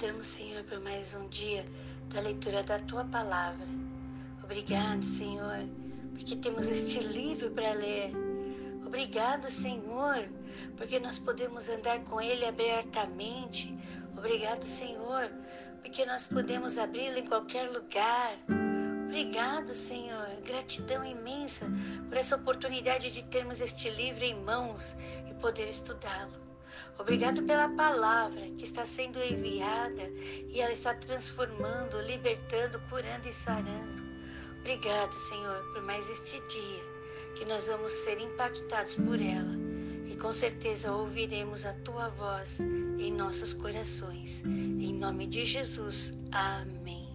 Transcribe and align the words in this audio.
damos, 0.00 0.28
Senhor, 0.28 0.64
por 0.64 0.80
mais 0.80 1.14
um 1.14 1.28
dia 1.28 1.62
da 2.08 2.22
leitura 2.22 2.62
da 2.62 2.78
tua 2.78 3.04
palavra. 3.04 3.66
Obrigado, 4.42 5.04
Senhor, 5.04 5.68
porque 6.14 6.36
temos 6.36 6.68
este 6.68 7.00
livro 7.00 7.50
para 7.50 7.72
ler. 7.72 8.10
Obrigado, 8.86 9.50
Senhor, 9.50 10.26
porque 10.74 10.98
nós 10.98 11.18
podemos 11.18 11.68
andar 11.68 12.02
com 12.04 12.18
ele 12.18 12.46
abertamente. 12.46 13.76
Obrigado, 14.16 14.64
Senhor, 14.64 15.30
porque 15.82 16.06
nós 16.06 16.26
podemos 16.26 16.78
abri-lo 16.78 17.18
em 17.18 17.26
qualquer 17.26 17.70
lugar. 17.70 18.38
Obrigado, 19.06 19.68
Senhor. 19.68 20.28
Gratidão 20.46 21.04
imensa 21.04 21.66
por 22.08 22.16
essa 22.16 22.36
oportunidade 22.36 23.10
de 23.10 23.22
termos 23.24 23.60
este 23.60 23.90
livro 23.90 24.24
em 24.24 24.34
mãos 24.42 24.96
e 25.28 25.34
poder 25.34 25.68
estudá-lo. 25.68 26.49
Obrigado 26.98 27.42
pela 27.42 27.68
palavra 27.68 28.42
que 28.56 28.64
está 28.64 28.84
sendo 28.84 29.22
enviada 29.22 30.10
e 30.48 30.60
ela 30.60 30.72
está 30.72 30.94
transformando, 30.94 32.00
libertando, 32.02 32.80
curando 32.90 33.28
e 33.28 33.32
sarando. 33.32 34.02
Obrigado, 34.60 35.14
Senhor, 35.14 35.62
por 35.72 35.82
mais 35.82 36.08
este 36.10 36.40
dia 36.48 36.90
que 37.34 37.44
nós 37.44 37.68
vamos 37.68 37.92
ser 37.92 38.20
impactados 38.20 38.96
por 38.96 39.20
ela 39.20 39.58
e 40.06 40.16
com 40.16 40.32
certeza 40.32 40.92
ouviremos 40.92 41.64
a 41.64 41.72
tua 41.72 42.08
voz 42.08 42.60
em 42.60 43.12
nossos 43.12 43.52
corações. 43.52 44.44
Em 44.44 44.92
nome 44.92 45.26
de 45.26 45.44
Jesus. 45.44 46.14
Amém. 46.32 47.09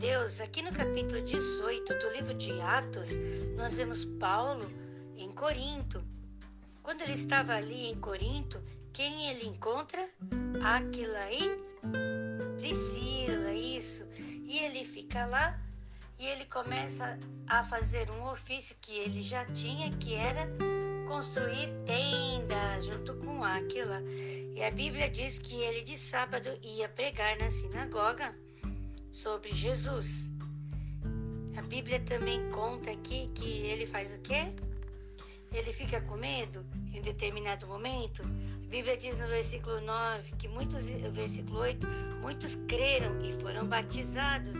Deus, 0.00 0.40
aqui 0.40 0.62
no 0.62 0.72
capítulo 0.72 1.20
18 1.20 1.92
do 1.98 2.08
livro 2.14 2.32
de 2.32 2.58
Atos, 2.62 3.10
nós 3.54 3.76
vemos 3.76 4.02
Paulo 4.02 4.66
em 5.14 5.30
Corinto. 5.30 6.02
Quando 6.82 7.02
ele 7.02 7.12
estava 7.12 7.52
ali 7.52 7.90
em 7.90 8.00
Corinto, 8.00 8.64
quem 8.94 9.28
ele 9.28 9.46
encontra? 9.46 10.08
Aquila 10.64 11.30
e 11.30 11.50
Priscila, 12.56 13.52
isso. 13.52 14.08
E 14.16 14.60
ele 14.60 14.86
fica 14.86 15.26
lá 15.26 15.60
e 16.18 16.24
ele 16.24 16.46
começa 16.46 17.18
a 17.46 17.62
fazer 17.62 18.10
um 18.10 18.26
ofício 18.30 18.74
que 18.80 18.96
ele 18.96 19.22
já 19.22 19.44
tinha, 19.52 19.90
que 19.90 20.14
era 20.14 20.48
construir 21.06 21.68
tenda 21.84 22.80
junto 22.80 23.16
com 23.16 23.44
Aquila. 23.44 24.00
E 24.54 24.62
a 24.62 24.70
Bíblia 24.70 25.10
diz 25.10 25.38
que 25.38 25.56
ele 25.56 25.82
de 25.82 25.98
sábado 25.98 26.48
ia 26.62 26.88
pregar 26.88 27.36
na 27.38 27.50
sinagoga 27.50 28.34
sobre 29.10 29.52
Jesus. 29.52 30.30
A 31.56 31.62
Bíblia 31.62 32.00
também 32.00 32.50
conta 32.50 32.90
aqui 32.90 33.30
que 33.34 33.44
ele 33.44 33.86
faz 33.86 34.12
o 34.12 34.18
quê? 34.18 34.52
Ele 35.52 35.72
fica 35.72 36.00
com 36.02 36.16
medo 36.16 36.64
em 36.92 37.02
determinado 37.02 37.66
momento. 37.66 38.22
A 38.22 38.68
Bíblia 38.68 38.96
diz 38.96 39.18
no 39.18 39.26
versículo 39.26 39.80
9 39.80 40.32
que 40.38 40.46
muitos, 40.46 40.90
versículo 40.90 41.58
8, 41.58 41.86
muitos 42.20 42.54
creram 42.68 43.20
e 43.22 43.32
foram 43.32 43.66
batizados. 43.66 44.58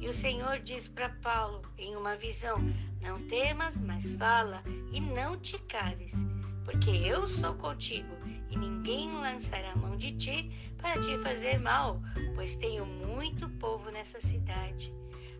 E 0.00 0.08
o 0.08 0.12
Senhor 0.12 0.60
diz 0.60 0.86
para 0.86 1.08
Paulo 1.08 1.62
em 1.76 1.96
uma 1.96 2.14
visão: 2.14 2.58
Não 3.00 3.20
temas, 3.26 3.80
mas 3.80 4.14
fala 4.14 4.62
e 4.92 5.00
não 5.00 5.36
te 5.36 5.58
cales, 5.58 6.24
porque 6.64 6.90
eu 6.90 7.26
sou 7.26 7.54
contigo 7.54 8.21
e 8.52 8.56
ninguém 8.56 9.10
lançará 9.12 9.74
mão 9.74 9.96
de 9.96 10.12
ti 10.12 10.52
para 10.76 11.00
te 11.00 11.16
fazer 11.18 11.58
mal, 11.58 12.02
pois 12.34 12.54
tenho 12.54 12.84
muito 12.84 13.48
povo 13.48 13.90
nessa 13.90 14.20
cidade. 14.20 14.92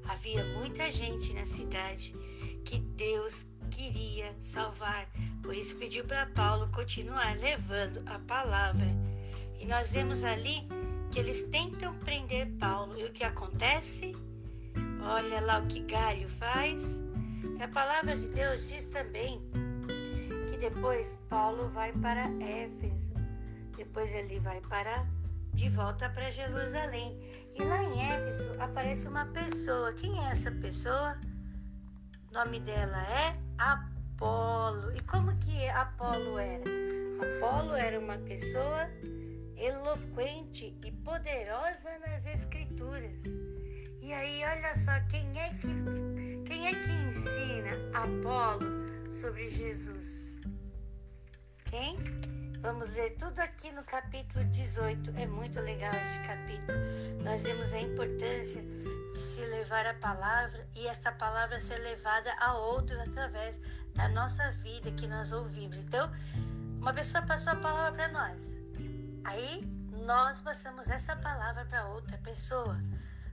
Havia 0.08 0.44
muita 0.58 0.90
gente 0.90 1.34
na 1.34 1.44
cidade 1.44 2.14
que 2.64 2.78
Deus 2.78 3.46
queria 3.70 4.34
salvar, 4.38 5.08
por 5.42 5.54
isso 5.54 5.76
pediu 5.76 6.04
para 6.04 6.26
Paulo 6.26 6.68
continuar 6.72 7.36
levando 7.36 8.02
a 8.06 8.18
palavra. 8.18 8.88
E 9.60 9.66
nós 9.66 9.92
vemos 9.92 10.24
ali 10.24 10.66
que 11.10 11.18
eles 11.18 11.44
tentam 11.48 11.94
prender 11.98 12.48
Paulo, 12.58 12.98
e 12.98 13.04
o 13.04 13.12
que 13.12 13.24
acontece? 13.24 14.16
Olha 15.02 15.40
lá 15.40 15.58
o 15.58 15.66
que 15.66 15.80
Galho 15.80 16.28
faz. 16.30 17.00
A 17.60 17.68
palavra 17.68 18.16
de 18.16 18.28
Deus 18.28 18.68
diz 18.68 18.86
também 18.86 19.40
depois 20.62 21.18
Paulo 21.28 21.68
vai 21.70 21.92
para 21.92 22.30
Éfeso. 22.40 23.12
Depois 23.76 24.14
ele 24.14 24.38
vai 24.38 24.60
para 24.60 25.04
de 25.52 25.68
volta 25.68 26.08
para 26.08 26.30
Jerusalém. 26.30 27.18
E 27.58 27.64
lá 27.64 27.82
em 27.82 28.00
Éfeso 28.12 28.48
aparece 28.60 29.08
uma 29.08 29.26
pessoa. 29.26 29.92
Quem 29.94 30.24
é 30.24 30.30
essa 30.30 30.52
pessoa? 30.52 31.18
O 32.30 32.34
nome 32.34 32.60
dela 32.60 33.02
é 33.08 33.32
Apolo. 33.58 34.96
E 34.96 35.00
como 35.00 35.36
que 35.38 35.68
Apolo 35.68 36.38
era? 36.38 36.64
Apolo 37.20 37.74
era 37.74 37.98
uma 37.98 38.18
pessoa 38.18 38.88
eloquente 39.56 40.78
e 40.84 40.92
poderosa 40.92 41.98
nas 42.06 42.24
escrituras. 42.24 43.20
E 44.00 44.12
aí 44.12 44.44
olha 44.44 44.72
só 44.76 44.92
quem 45.10 45.40
é 45.40 45.48
que 45.54 46.46
quem 46.46 46.68
é 46.68 46.72
que 46.72 46.90
ensina 47.08 47.70
Apolo 47.94 49.10
sobre 49.10 49.48
Jesus? 49.48 50.31
Vamos 52.60 52.92
ler 52.92 53.16
tudo 53.16 53.38
aqui 53.40 53.72
no 53.72 53.82
capítulo 53.82 54.44
18. 54.44 55.10
É 55.16 55.26
muito 55.26 55.58
legal 55.58 55.94
este 55.94 56.18
capítulo. 56.20 56.78
Nós 57.24 57.44
vemos 57.44 57.72
a 57.72 57.80
importância 57.80 58.62
de 58.62 59.18
se 59.18 59.40
levar 59.46 59.86
a 59.86 59.94
palavra 59.94 60.68
e 60.76 60.86
esta 60.86 61.10
palavra 61.10 61.58
ser 61.58 61.78
levada 61.78 62.30
a 62.38 62.52
outros 62.58 62.98
através 62.98 63.58
da 63.94 64.06
nossa 64.10 64.50
vida 64.50 64.90
que 64.92 65.06
nós 65.06 65.32
ouvimos. 65.32 65.78
Então, 65.78 66.12
uma 66.78 66.92
pessoa 66.92 67.24
passou 67.24 67.54
a 67.54 67.56
palavra 67.56 67.92
para 67.92 68.08
nós. 68.08 68.54
Aí, 69.24 69.62
nós 70.04 70.42
passamos 70.42 70.90
essa 70.90 71.16
palavra 71.16 71.64
para 71.64 71.88
outra 71.88 72.18
pessoa. 72.18 72.78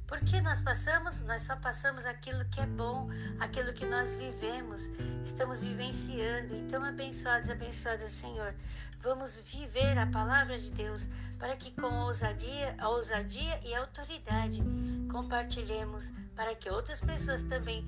Por 0.09 0.19
que 0.21 0.41
nós 0.41 0.59
passamos? 0.59 1.21
Nós 1.21 1.43
só 1.43 1.55
passamos 1.55 2.03
aquilo 2.03 2.43
que 2.45 2.59
é 2.59 2.65
bom, 2.65 3.07
aquilo 3.39 3.71
que 3.71 3.85
nós 3.85 4.15
vivemos, 4.15 4.89
estamos 5.23 5.63
vivenciando. 5.63 6.55
Então, 6.55 6.83
abençoados, 6.83 7.47
abençoados, 7.47 8.11
Senhor, 8.11 8.55
vamos 8.99 9.39
viver 9.51 9.99
a 9.99 10.07
palavra 10.07 10.59
de 10.59 10.71
Deus 10.71 11.07
para 11.37 11.55
que 11.55 11.71
com 11.79 11.93
ousadia, 12.05 12.75
ousadia 12.81 13.59
e 13.63 13.75
autoridade 13.75 14.63
compartilhemos 15.11 16.11
para 16.35 16.55
que 16.55 16.71
outras 16.71 17.01
pessoas 17.01 17.43
também 17.43 17.87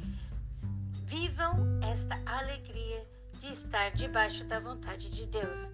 vivam 1.08 1.80
esta 1.92 2.22
alegria 2.24 3.04
de 3.40 3.48
estar 3.48 3.90
debaixo 3.94 4.44
da 4.44 4.60
vontade 4.60 5.10
de 5.10 5.26
Deus. 5.26 5.72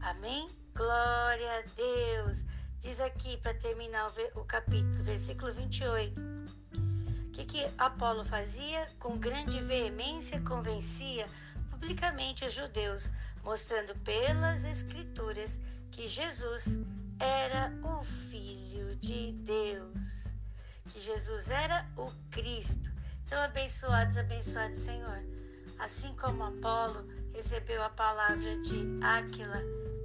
Amém? 0.00 0.48
Glória 0.72 1.58
a 1.58 1.62
Deus. 1.74 2.44
Diz 2.84 3.00
aqui, 3.00 3.38
para 3.38 3.54
terminar 3.54 4.12
o 4.34 4.44
capítulo, 4.44 5.02
versículo 5.02 5.50
28. 5.54 6.20
O 6.20 7.30
que, 7.32 7.46
que 7.46 7.66
Apolo 7.78 8.22
fazia? 8.22 8.86
Com 8.98 9.16
grande 9.16 9.58
veemência 9.62 10.38
convencia 10.42 11.26
publicamente 11.70 12.44
os 12.44 12.52
judeus, 12.52 13.10
mostrando 13.42 13.94
pelas 14.00 14.66
Escrituras 14.66 15.58
que 15.90 16.06
Jesus 16.06 16.78
era 17.18 17.72
o 17.82 18.04
Filho 18.04 18.94
de 18.96 19.32
Deus, 19.32 20.26
que 20.92 21.00
Jesus 21.00 21.48
era 21.48 21.88
o 21.96 22.12
Cristo. 22.30 22.92
Então, 23.24 23.42
abençoados, 23.42 24.18
abençoados, 24.18 24.76
Senhor. 24.76 25.24
Assim 25.78 26.14
como 26.16 26.44
Apolo 26.44 27.08
recebeu 27.32 27.82
a 27.82 27.88
palavra 27.88 28.60
de 28.60 28.84
Áquila 29.02 29.62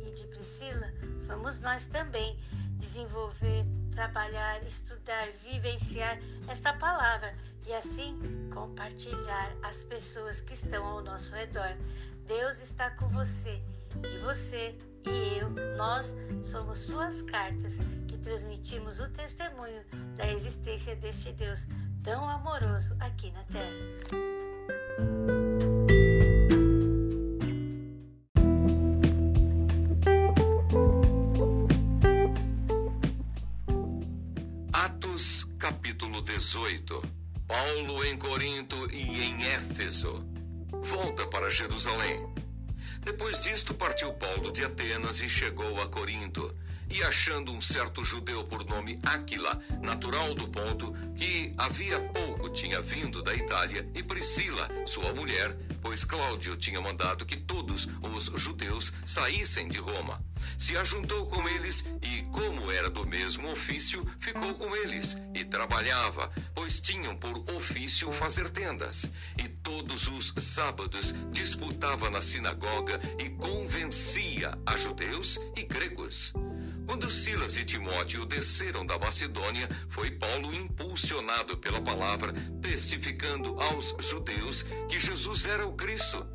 e 0.07 0.11
de 0.13 0.25
Priscila, 0.27 0.93
vamos 1.27 1.59
nós 1.59 1.85
também 1.85 2.39
desenvolver, 2.79 3.65
trabalhar, 3.91 4.63
estudar, 4.63 5.27
vivenciar 5.43 6.17
esta 6.47 6.73
palavra 6.73 7.35
e 7.67 7.73
assim 7.73 8.17
compartilhar 8.51 9.55
as 9.61 9.83
pessoas 9.83 10.41
que 10.41 10.53
estão 10.53 10.83
ao 10.85 11.03
nosso 11.03 11.35
redor. 11.35 11.77
Deus 12.25 12.61
está 12.61 12.89
com 12.91 13.07
você 13.09 13.61
e 14.03 14.17
você 14.19 14.75
e 15.05 15.39
eu, 15.39 15.49
nós 15.77 16.15
somos 16.43 16.79
suas 16.79 17.21
cartas 17.21 17.79
que 18.07 18.17
transmitimos 18.17 18.99
o 18.99 19.09
testemunho 19.09 19.83
da 20.15 20.31
existência 20.31 20.95
deste 20.95 21.31
Deus 21.33 21.67
tão 22.03 22.27
amoroso 22.27 22.95
aqui 22.99 23.31
na 23.31 23.43
Terra. 23.43 25.48
Capítulo 35.57 36.21
18. 36.21 37.03
Paulo 37.45 38.05
em 38.05 38.17
Corinto 38.17 38.89
e 38.89 39.21
em 39.21 39.43
Éfeso. 39.47 40.25
Volta 40.81 41.27
para 41.27 41.49
Jerusalém. 41.49 42.25
Depois 43.03 43.41
disto, 43.41 43.73
partiu 43.73 44.13
Paulo 44.13 44.51
de 44.51 44.63
Atenas 44.63 45.21
e 45.21 45.27
chegou 45.27 45.81
a 45.81 45.89
Corinto. 45.89 46.55
E 46.89 47.03
achando 47.03 47.51
um 47.51 47.61
certo 47.61 48.03
judeu 48.03 48.43
por 48.43 48.65
nome 48.65 48.99
Áquila, 49.03 49.61
natural 49.81 50.33
do 50.33 50.47
ponto, 50.47 50.93
que 51.15 51.53
havia 51.57 51.99
pouco 51.99 52.49
tinha 52.49 52.81
vindo 52.81 53.21
da 53.21 53.35
Itália, 53.35 53.87
e 53.93 54.01
Priscila, 54.01 54.69
sua 54.85 55.13
mulher, 55.13 55.55
pois 55.81 56.03
Cláudio 56.03 56.57
tinha 56.57 56.81
mandado 56.81 57.25
que 57.25 57.37
todos 57.37 57.87
os 58.01 58.41
judeus 58.41 58.91
saíssem 59.05 59.67
de 59.69 59.77
Roma. 59.77 60.23
Se 60.57 60.75
ajuntou 60.77 61.25
com 61.27 61.47
eles 61.47 61.85
e, 62.01 62.23
como 62.31 62.71
era 62.71 62.89
do 62.89 63.05
mesmo 63.05 63.51
ofício, 63.51 64.05
ficou 64.19 64.53
com 64.55 64.75
eles 64.75 65.17
e 65.33 65.45
trabalhava, 65.45 66.31
pois 66.53 66.79
tinham 66.79 67.15
por 67.15 67.43
ofício 67.55 68.11
fazer 68.11 68.49
tendas. 68.49 69.09
E 69.37 69.47
todos 69.47 70.07
os 70.07 70.33
sábados 70.37 71.13
disputava 71.31 72.09
na 72.09 72.21
sinagoga 72.21 72.99
e 73.17 73.29
convencia 73.29 74.57
a 74.65 74.75
judeus 74.75 75.39
e 75.55 75.63
gregos. 75.63 76.33
Quando 76.89 77.07
Silas 77.11 77.55
e 77.55 77.63
Timóteo 77.63 78.25
desceram 78.25 78.83
da 78.83 78.97
Macedônia, 78.97 79.69
foi 79.89 80.09
Paulo 80.09 80.51
impulsionado 80.51 81.55
pela 81.55 81.79
palavra, 81.79 82.33
testificando 82.63 83.61
aos 83.61 83.95
judeus 83.99 84.63
que 84.89 84.97
Jesus 84.99 85.45
era 85.45 85.67
o 85.67 85.73
Cristo. 85.73 86.25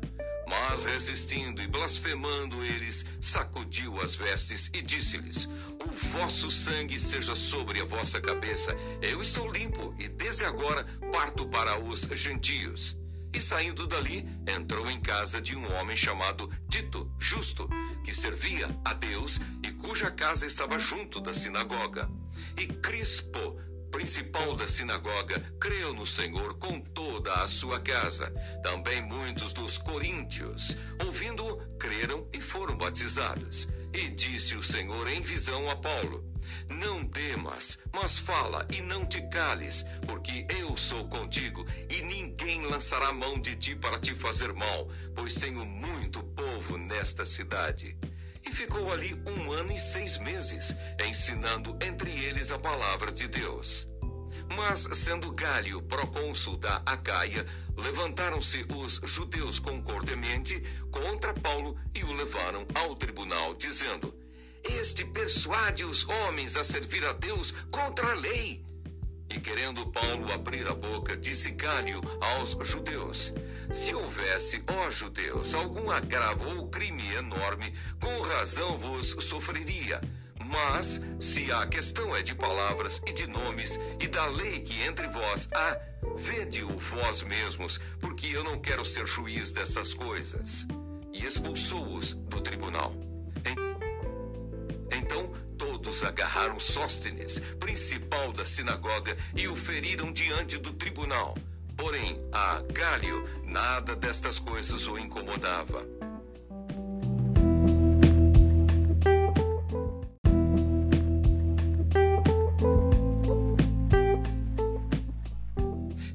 Mas 0.47 0.85
resistindo 0.85 1.61
e 1.61 1.67
blasfemando 1.67 2.63
eles, 2.63 3.05
sacudiu 3.19 3.99
as 3.99 4.15
vestes 4.15 4.71
e 4.73 4.81
disse-lhes: 4.81 5.49
O 5.77 5.91
vosso 5.91 6.49
sangue 6.49 7.01
seja 7.01 7.35
sobre 7.35 7.81
a 7.81 7.85
vossa 7.85 8.21
cabeça. 8.21 8.73
Eu 9.01 9.21
estou 9.21 9.51
limpo 9.51 9.93
e 9.99 10.07
desde 10.07 10.45
agora 10.45 10.85
parto 11.11 11.45
para 11.49 11.77
os 11.77 12.03
gentios. 12.13 12.97
E 13.35 13.41
saindo 13.41 13.85
dali, 13.85 14.25
entrou 14.47 14.89
em 14.89 14.97
casa 14.97 15.41
de 15.41 15.57
um 15.57 15.73
homem 15.75 15.97
chamado 15.97 16.49
Tito, 16.69 17.11
justo, 17.19 17.67
que 18.01 18.13
servia 18.13 18.69
a 18.85 18.93
Deus 18.93 19.41
e 19.61 19.73
cuja 19.73 20.09
casa 20.09 20.47
estava 20.47 20.79
junto 20.79 21.19
da 21.19 21.33
sinagoga. 21.33 22.09
E 22.57 22.65
Crispo, 22.65 23.59
principal 23.91 24.55
da 24.55 24.69
sinagoga, 24.69 25.37
creu 25.59 25.93
no 25.93 26.07
Senhor 26.07 26.57
com 26.57 26.79
toda 26.79 27.33
a 27.33 27.45
sua 27.45 27.77
casa. 27.81 28.31
Também 28.63 29.01
muitos 29.01 29.51
dos 29.51 29.77
coríntios, 29.77 30.77
ouvindo-o, 31.05 31.57
creram 31.77 32.29
e 32.31 32.39
foram 32.39 32.77
batizados. 32.77 33.67
E 33.93 34.11
disse 34.11 34.55
o 34.55 34.63
Senhor 34.63 35.09
em 35.09 35.21
visão 35.21 35.69
a 35.69 35.75
Paulo: 35.75 36.23
Não 36.69 37.05
temas, 37.05 37.79
mas 37.93 38.17
fala 38.17 38.67
e 38.71 38.81
não 38.81 39.05
te 39.05 39.21
cales, 39.29 39.85
porque 40.07 40.45
eu 40.49 40.75
sou 40.77 41.07
contigo, 41.07 41.65
e 41.89 42.01
ninguém 42.01 42.65
lançará 42.65 43.11
mão 43.11 43.39
de 43.39 43.55
ti 43.55 43.75
para 43.75 43.99
te 43.99 44.13
fazer 44.15 44.53
mal, 44.53 44.89
pois 45.15 45.35
tenho 45.35 45.65
muito 45.65 46.23
povo 46.23 46.77
nesta 46.77 47.25
cidade 47.25 47.97
e 48.47 48.53
ficou 48.53 48.91
ali 48.91 49.19
um 49.25 49.51
ano 49.51 49.71
e 49.71 49.79
seis 49.79 50.17
meses, 50.17 50.75
ensinando 51.03 51.77
entre 51.81 52.11
eles 52.11 52.51
a 52.51 52.59
palavra 52.59 53.11
de 53.11 53.27
Deus. 53.27 53.89
Mas, 54.55 54.87
sendo 54.93 55.31
Galho 55.31 55.81
procônsul 55.81 56.57
da 56.57 56.77
Acaia, 56.85 57.45
levantaram-se 57.75 58.65
os 58.75 59.01
judeus 59.03 59.57
concordemente 59.57 60.61
contra 60.91 61.33
Paulo 61.33 61.77
e 61.95 62.03
o 62.03 62.13
levaram 62.13 62.65
ao 62.75 62.95
tribunal, 62.95 63.55
dizendo: 63.55 64.13
Este 64.67 65.05
persuade 65.05 65.85
os 65.85 66.07
homens 66.07 66.57
a 66.57 66.63
servir 66.63 67.05
a 67.05 67.13
Deus 67.13 67.51
contra 67.69 68.11
a 68.11 68.13
lei. 68.13 68.63
E 69.29 69.39
querendo 69.39 69.85
Paulo 69.91 70.31
abrir 70.31 70.67
a 70.67 70.73
boca, 70.73 71.15
disse 71.15 71.51
Galho 71.51 72.01
aos 72.21 72.57
judeus: 72.67 73.33
se 73.71 73.93
houvesse, 73.93 74.63
ó 74.67 74.89
judeus, 74.89 75.53
algum 75.53 75.89
agravo 75.91 76.57
ou 76.57 76.69
crime 76.69 77.13
enorme, 77.13 77.73
com 77.99 78.21
razão 78.21 78.77
vos 78.77 79.15
sofreria. 79.19 80.01
Mas, 80.47 81.01
se 81.19 81.51
a 81.51 81.65
questão 81.65 82.15
é 82.15 82.21
de 82.21 82.35
palavras 82.35 83.01
e 83.07 83.11
de 83.11 83.27
nomes 83.27 83.79
e 83.99 84.07
da 84.07 84.27
lei 84.27 84.61
que 84.61 84.81
entre 84.83 85.07
vós 85.07 85.49
há, 85.53 85.79
vede-o 86.15 86.77
vós 86.77 87.23
mesmos, 87.23 87.79
porque 87.99 88.27
eu 88.27 88.43
não 88.43 88.59
quero 88.59 88.85
ser 88.85 89.07
juiz 89.07 89.51
dessas 89.51 89.93
coisas. 89.93 90.67
E 91.11 91.25
expulsou-os 91.25 92.13
do 92.13 92.41
tribunal. 92.41 93.04
Agarraram 96.03 96.59
Sóstenes, 96.59 97.39
principal 97.59 98.31
da 98.33 98.45
sinagoga, 98.45 99.17
e 99.35 99.47
o 99.47 99.55
feriram 99.55 100.11
diante 100.11 100.57
do 100.57 100.73
tribunal. 100.73 101.35
Porém, 101.75 102.21
a 102.31 102.61
Galho 102.71 103.27
nada 103.43 103.95
destas 103.95 104.39
coisas 104.39 104.87
o 104.87 104.97
incomodava. 104.97 105.85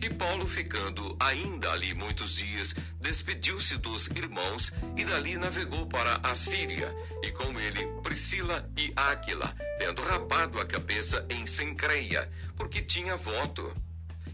E 0.02 0.10
Paulo, 0.14 0.46
ficando 0.46 1.09
ainda 1.30 1.70
ali 1.70 1.94
muitos 1.94 2.34
dias, 2.34 2.74
despediu-se 3.00 3.76
dos 3.76 4.08
irmãos 4.08 4.72
e 4.96 5.04
dali 5.04 5.36
navegou 5.36 5.86
para 5.86 6.16
a 6.22 6.34
Síria, 6.34 6.94
e 7.22 7.30
com 7.30 7.58
ele 7.58 7.86
Priscila 8.02 8.68
e 8.76 8.92
Áquila, 8.96 9.54
tendo 9.78 10.02
rapado 10.02 10.60
a 10.60 10.66
cabeça 10.66 11.24
em 11.30 11.46
Sencreia, 11.46 12.28
porque 12.56 12.82
tinha 12.82 13.16
voto. 13.16 13.74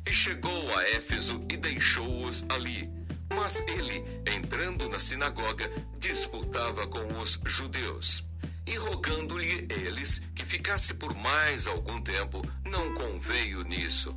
E 0.07 0.13
chegou 0.13 0.77
a 0.77 0.89
Éfeso 0.89 1.45
e 1.51 1.57
deixou-os 1.57 2.45
ali. 2.49 2.91
Mas 3.29 3.61
ele, 3.67 4.03
entrando 4.27 4.89
na 4.89 5.01
sinagoga, 5.01 5.71
disputava 5.99 6.87
com 6.87 7.19
os 7.19 7.41
judeus. 7.45 8.25
E 8.65 8.77
rogando-lhe 8.77 9.67
eles 9.69 10.23
que 10.35 10.45
ficasse 10.45 10.95
por 10.95 11.15
mais 11.15 11.67
algum 11.67 12.01
tempo, 12.01 12.41
não 12.65 12.95
conveio 12.95 13.63
nisso. 13.65 14.17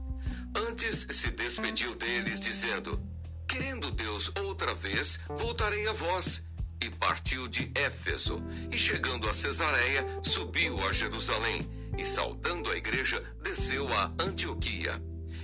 Antes 0.55 1.07
se 1.11 1.31
despediu 1.31 1.95
deles, 1.95 2.39
dizendo: 2.39 3.01
Querendo 3.47 3.91
Deus 3.91 4.31
outra 4.37 4.73
vez, 4.73 5.19
voltarei 5.27 5.87
a 5.87 5.93
vós. 5.93 6.47
E 6.81 6.89
partiu 6.89 7.47
de 7.47 7.69
Éfeso, 7.75 8.41
e 8.71 8.77
chegando 8.77 9.27
a 9.27 9.33
Cesareia, 9.33 10.05
subiu 10.23 10.79
a 10.87 10.93
Jerusalém, 10.93 11.69
e 11.97 12.05
saudando 12.05 12.71
a 12.71 12.77
igreja, 12.77 13.21
desceu 13.43 13.91
a 13.93 14.13
Antioquia 14.17 15.01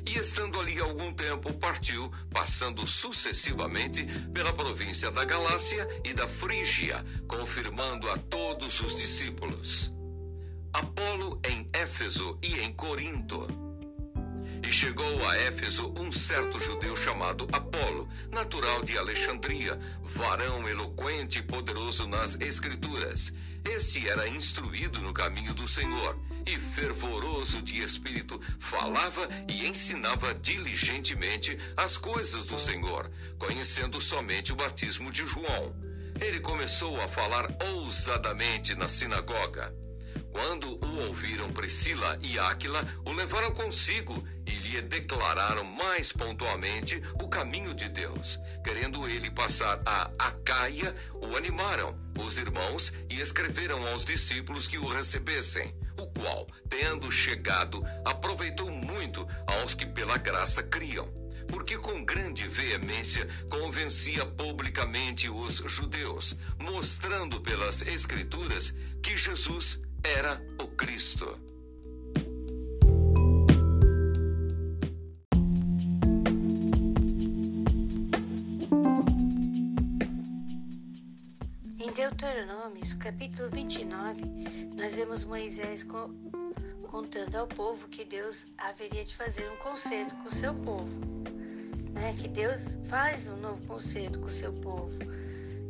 e 0.08 0.20
estando 0.20 0.60
ali 0.60 0.80
algum 0.80 1.12
tempo 1.12 1.52
partiu, 1.54 2.12
passando 2.32 2.86
sucessivamente 2.86 4.06
pela 4.32 4.54
província 4.54 5.10
da 5.10 5.26
Galácia 5.26 5.88
e 6.04 6.14
da 6.14 6.28
Frígia, 6.28 7.04
confirmando 7.28 8.10
a 8.10 8.18
todos 8.18 8.80
os 8.82 8.96
discípulos. 8.96 9.92
Apolo 10.72 11.40
em 11.44 11.68
Éfeso 11.74 12.38
e 12.42 12.60
em 12.60 12.72
Corinto. 12.72 13.65
E 14.66 14.72
chegou 14.72 15.24
a 15.28 15.38
Éfeso 15.38 15.94
um 15.96 16.12
certo 16.12 16.60
judeu 16.60 16.96
chamado 16.96 17.48
Apolo, 17.52 18.10
natural 18.32 18.84
de 18.84 18.98
Alexandria, 18.98 19.80
varão 20.02 20.68
eloquente 20.68 21.38
e 21.38 21.44
poderoso 21.44 22.08
nas 22.08 22.34
Escrituras. 22.42 23.32
Este 23.64 24.10
era 24.10 24.28
instruído 24.28 25.00
no 25.02 25.14
caminho 25.14 25.54
do 25.54 25.68
Senhor 25.68 26.18
e 26.48 26.58
fervoroso 26.58 27.62
de 27.62 27.80
espírito, 27.80 28.42
falava 28.58 29.30
e 29.48 29.68
ensinava 29.68 30.34
diligentemente 30.34 31.56
as 31.78 31.96
coisas 31.96 32.48
do 32.48 32.58
Senhor, 32.58 33.12
conhecendo 33.38 34.02
somente 34.02 34.52
o 34.52 34.56
batismo 34.56 35.12
de 35.12 35.28
João. 35.28 35.76
Ele 36.20 36.40
começou 36.40 37.00
a 37.00 37.08
falar 37.08 37.56
ousadamente 37.72 38.74
na 38.74 38.90
sinagoga. 38.90 39.85
Quando 40.36 40.78
o 40.86 41.08
ouviram 41.08 41.50
Priscila 41.54 42.20
e 42.22 42.38
Áquila, 42.38 42.86
o 43.06 43.14
levaram 43.14 43.54
consigo 43.54 44.22
e 44.46 44.52
lhe 44.52 44.82
declararam 44.82 45.64
mais 45.64 46.12
pontualmente 46.12 47.02
o 47.24 47.30
caminho 47.30 47.74
de 47.74 47.88
Deus. 47.88 48.38
Querendo 48.62 49.08
ele 49.08 49.32
passar 49.32 49.82
a 49.86 50.12
Acaia, 50.20 50.94
o 51.14 51.38
animaram 51.38 51.98
os 52.20 52.38
irmãos 52.38 52.92
e 53.10 53.22
escreveram 53.22 53.88
aos 53.88 54.04
discípulos 54.04 54.68
que 54.68 54.78
o 54.78 54.90
recebessem 54.90 55.74
o 55.98 56.06
qual, 56.08 56.46
tendo 56.70 57.10
chegado, 57.10 57.82
aproveitou 58.04 58.70
muito 58.70 59.26
aos 59.48 59.74
que 59.74 59.86
pela 59.86 60.18
graça 60.18 60.62
criam, 60.62 61.08
porque 61.48 61.78
com 61.78 62.04
grande 62.04 62.46
veemência 62.46 63.26
convencia 63.50 64.26
publicamente 64.26 65.30
os 65.30 65.64
judeus, 65.66 66.36
mostrando 66.60 67.40
pelas 67.40 67.82
Escrituras 67.84 68.76
que 69.02 69.16
Jesus 69.16 69.85
era 70.06 70.40
o 70.62 70.68
Cristo. 70.68 71.26
Deuteronômios, 81.96 82.94
capítulo 82.94 83.50
29, 83.50 84.22
nós 84.76 84.96
vemos 84.98 85.24
Moisés 85.26 85.84
contando 86.88 87.36
ao 87.36 87.48
povo 87.48 87.88
que 87.88 88.06
Deus 88.06 88.48
haveria 88.58 89.04
de 89.04 89.16
fazer 89.16 89.50
um 89.50 89.58
concerto 89.58 90.14
com 90.18 90.28
o 90.28 90.32
seu 90.32 90.54
povo. 90.54 91.02
Né? 91.94 92.14
Que 92.22 92.28
Deus 92.28 92.78
faz 92.88 93.28
um 93.28 93.38
novo 93.38 93.66
concerto 93.66 94.20
com 94.20 94.28
o 94.28 94.32
seu 94.32 94.54
povo. 94.54 95.00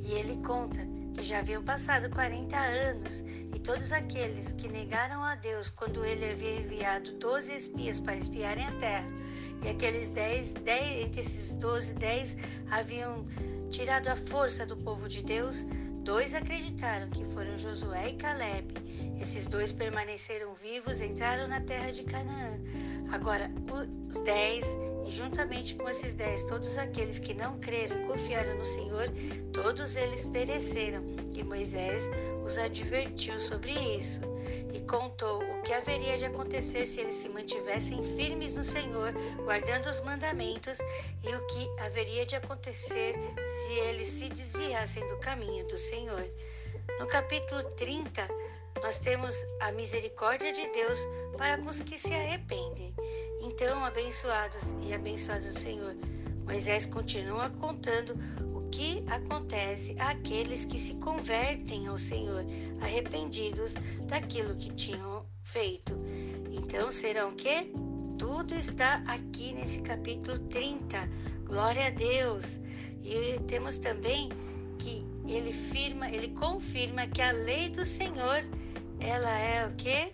E 0.01 0.13
ele 0.13 0.43
conta 0.43 0.94
já 1.23 1.39
haviam 1.39 1.63
passado 1.63 2.09
40 2.09 2.57
anos, 2.57 3.23
e 3.53 3.59
todos 3.59 3.91
aqueles 3.91 4.51
que 4.51 4.67
negaram 4.67 5.23
a 5.23 5.35
Deus 5.35 5.69
quando 5.69 6.03
ele 6.03 6.29
havia 6.29 6.59
enviado 6.59 7.13
12 7.13 7.53
espias 7.53 7.99
para 7.99 8.15
espiarem 8.15 8.65
a 8.65 8.71
terra, 8.73 9.07
e 9.63 9.69
aqueles 9.69 10.09
10, 10.09 10.55
10 10.55 11.05
entre 11.05 11.21
esses 11.21 11.53
12, 11.53 11.93
10 11.93 12.37
haviam 12.69 13.25
tirado 13.71 14.07
a 14.07 14.15
força 14.15 14.65
do 14.65 14.77
povo 14.77 15.07
de 15.07 15.23
Deus, 15.23 15.65
dois 16.03 16.35
acreditaram 16.35 17.09
que 17.09 17.25
foram 17.25 17.57
Josué 17.57 18.09
e 18.09 18.13
Caleb. 18.15 18.73
Esses 19.19 19.47
dois 19.47 19.71
permaneceram 19.71 20.53
vivos, 20.53 21.01
entraram 21.01 21.47
na 21.47 21.59
terra 21.61 21.91
de 21.91 22.03
Canaã. 22.03 22.59
Agora, 23.15 23.49
os 24.09 24.19
dez, 24.25 24.77
e 25.05 25.09
juntamente 25.09 25.73
com 25.75 25.87
esses 25.87 26.13
dez, 26.13 26.43
todos 26.43 26.77
aqueles 26.77 27.17
que 27.17 27.33
não 27.33 27.57
creram 27.59 27.97
e 27.97 28.05
confiaram 28.05 28.57
no 28.57 28.65
Senhor, 28.65 29.09
todos 29.53 29.95
eles 29.95 30.25
pereceram. 30.25 31.01
E 31.33 31.41
Moisés 31.41 32.09
os 32.43 32.57
advertiu 32.57 33.39
sobre 33.39 33.71
isso 33.71 34.19
e 34.73 34.81
contou 34.81 35.41
o 35.41 35.61
que 35.63 35.71
haveria 35.71 36.17
de 36.17 36.25
acontecer 36.25 36.85
se 36.85 36.99
eles 36.99 37.15
se 37.15 37.29
mantivessem 37.29 38.03
firmes 38.17 38.57
no 38.57 38.65
Senhor, 38.65 39.13
guardando 39.45 39.89
os 39.89 40.01
mandamentos, 40.01 40.77
e 41.23 41.33
o 41.33 41.47
que 41.47 41.69
haveria 41.85 42.25
de 42.25 42.35
acontecer 42.35 43.15
se 43.45 43.73
eles 43.87 44.09
se 44.09 44.27
desviassem 44.27 45.07
do 45.07 45.15
caminho 45.19 45.65
do 45.69 45.77
Senhor. 45.77 46.29
No 46.99 47.07
capítulo 47.07 47.63
30, 47.71 48.27
nós 48.81 48.99
temos 48.99 49.35
a 49.61 49.71
misericórdia 49.71 50.51
de 50.51 50.67
Deus 50.67 51.07
para 51.37 51.57
com 51.57 51.69
os 51.69 51.81
que 51.81 51.97
se 51.97 52.13
arrependem. 52.13 52.93
Então, 53.41 53.83
abençoados 53.83 54.73
e 54.81 54.93
abençoados 54.93 55.53
do 55.53 55.59
Senhor, 55.59 55.95
Moisés 56.45 56.85
continua 56.85 57.49
contando 57.49 58.15
o 58.53 58.69
que 58.69 59.03
acontece 59.07 59.95
àqueles 59.99 60.65
que 60.65 60.77
se 60.77 60.95
convertem 60.95 61.87
ao 61.87 61.97
Senhor, 61.97 62.45
arrependidos 62.81 63.73
daquilo 64.07 64.55
que 64.55 64.73
tinham 64.73 65.25
feito. 65.43 65.97
Então, 66.51 66.91
serão 66.91 67.35
que? 67.35 67.73
Tudo 68.17 68.53
está 68.53 69.03
aqui 69.07 69.53
nesse 69.53 69.81
capítulo 69.81 70.39
30. 70.39 71.09
Glória 71.43 71.87
a 71.87 71.89
Deus. 71.89 72.61
E 73.01 73.39
temos 73.47 73.77
também 73.77 74.29
que 74.79 75.05
ele 75.27 75.51
firma, 75.51 76.09
ele 76.09 76.29
confirma 76.29 77.07
que 77.07 77.21
a 77.21 77.31
lei 77.31 77.69
do 77.69 77.85
Senhor 77.85 78.43
ela 78.99 79.37
é 79.37 79.67
o 79.67 79.75
que? 79.75 80.13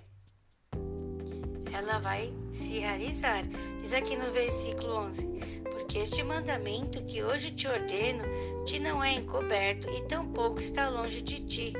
Ela 1.71 1.99
vai 1.99 2.33
se 2.51 2.79
realizar. 2.79 3.43
Diz 3.81 3.93
aqui 3.93 4.15
no 4.15 4.31
versículo 4.31 4.95
11: 4.95 5.27
Porque 5.71 5.99
este 5.99 6.23
mandamento 6.23 7.03
que 7.05 7.23
hoje 7.23 7.51
te 7.51 7.67
ordeno 7.67 8.23
te 8.65 8.79
não 8.79 9.03
é 9.03 9.13
encoberto 9.13 9.89
e 9.89 10.01
tampouco 10.03 10.59
está 10.59 10.89
longe 10.89 11.21
de 11.21 11.39
ti. 11.41 11.73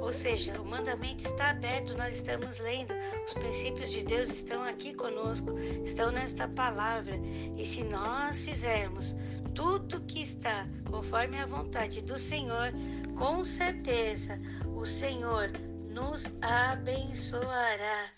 Ou 0.00 0.12
seja, 0.12 0.60
o 0.60 0.66
mandamento 0.66 1.24
está 1.24 1.50
aberto, 1.50 1.96
nós 1.96 2.16
estamos 2.16 2.58
lendo, 2.60 2.92
os 3.26 3.34
princípios 3.34 3.90
de 3.90 4.04
Deus 4.04 4.30
estão 4.30 4.62
aqui 4.62 4.92
conosco, 4.94 5.58
estão 5.82 6.12
nesta 6.12 6.46
palavra. 6.46 7.16
E 7.56 7.64
se 7.64 7.82
nós 7.84 8.44
fizermos 8.44 9.16
tudo 9.54 10.02
que 10.02 10.22
está 10.22 10.68
conforme 10.90 11.38
a 11.38 11.46
vontade 11.46 12.02
do 12.02 12.18
Senhor, 12.18 12.72
com 13.16 13.44
certeza 13.44 14.38
o 14.74 14.84
Senhor 14.84 15.50
nos 15.88 16.26
abençoará. 16.42 18.10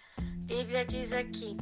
Bíblia 0.47 0.85
diz 0.85 1.13
aqui, 1.13 1.57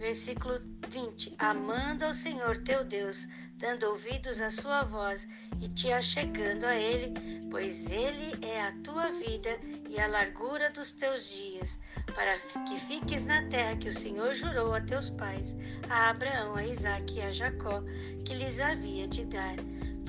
versículo 0.00 0.58
20: 0.88 1.34
Amando 1.38 2.06
ao 2.06 2.14
Senhor 2.14 2.56
teu 2.64 2.82
Deus, 2.82 3.28
dando 3.58 3.84
ouvidos 3.84 4.40
à 4.40 4.50
sua 4.50 4.82
voz 4.82 5.28
e 5.60 5.68
te 5.68 5.92
achegando 5.92 6.64
a 6.64 6.74
Ele, 6.74 7.12
pois 7.50 7.90
Ele 7.90 8.34
é 8.44 8.62
a 8.62 8.72
tua 8.82 9.10
vida 9.10 9.60
e 9.90 10.00
a 10.00 10.06
largura 10.06 10.70
dos 10.70 10.90
teus 10.90 11.28
dias, 11.28 11.78
para 12.14 12.38
que 12.64 12.80
fiques 12.80 13.26
na 13.26 13.46
terra 13.48 13.76
que 13.76 13.90
o 13.90 13.92
Senhor 13.92 14.32
jurou 14.32 14.74
a 14.74 14.80
teus 14.80 15.10
pais, 15.10 15.54
a 15.90 16.08
Abraão, 16.08 16.56
a 16.56 16.66
Isaque 16.66 17.18
e 17.18 17.22
a 17.22 17.30
Jacó, 17.30 17.82
que 18.24 18.34
lhes 18.34 18.58
havia 18.58 19.06
de 19.06 19.26
dar. 19.26 19.56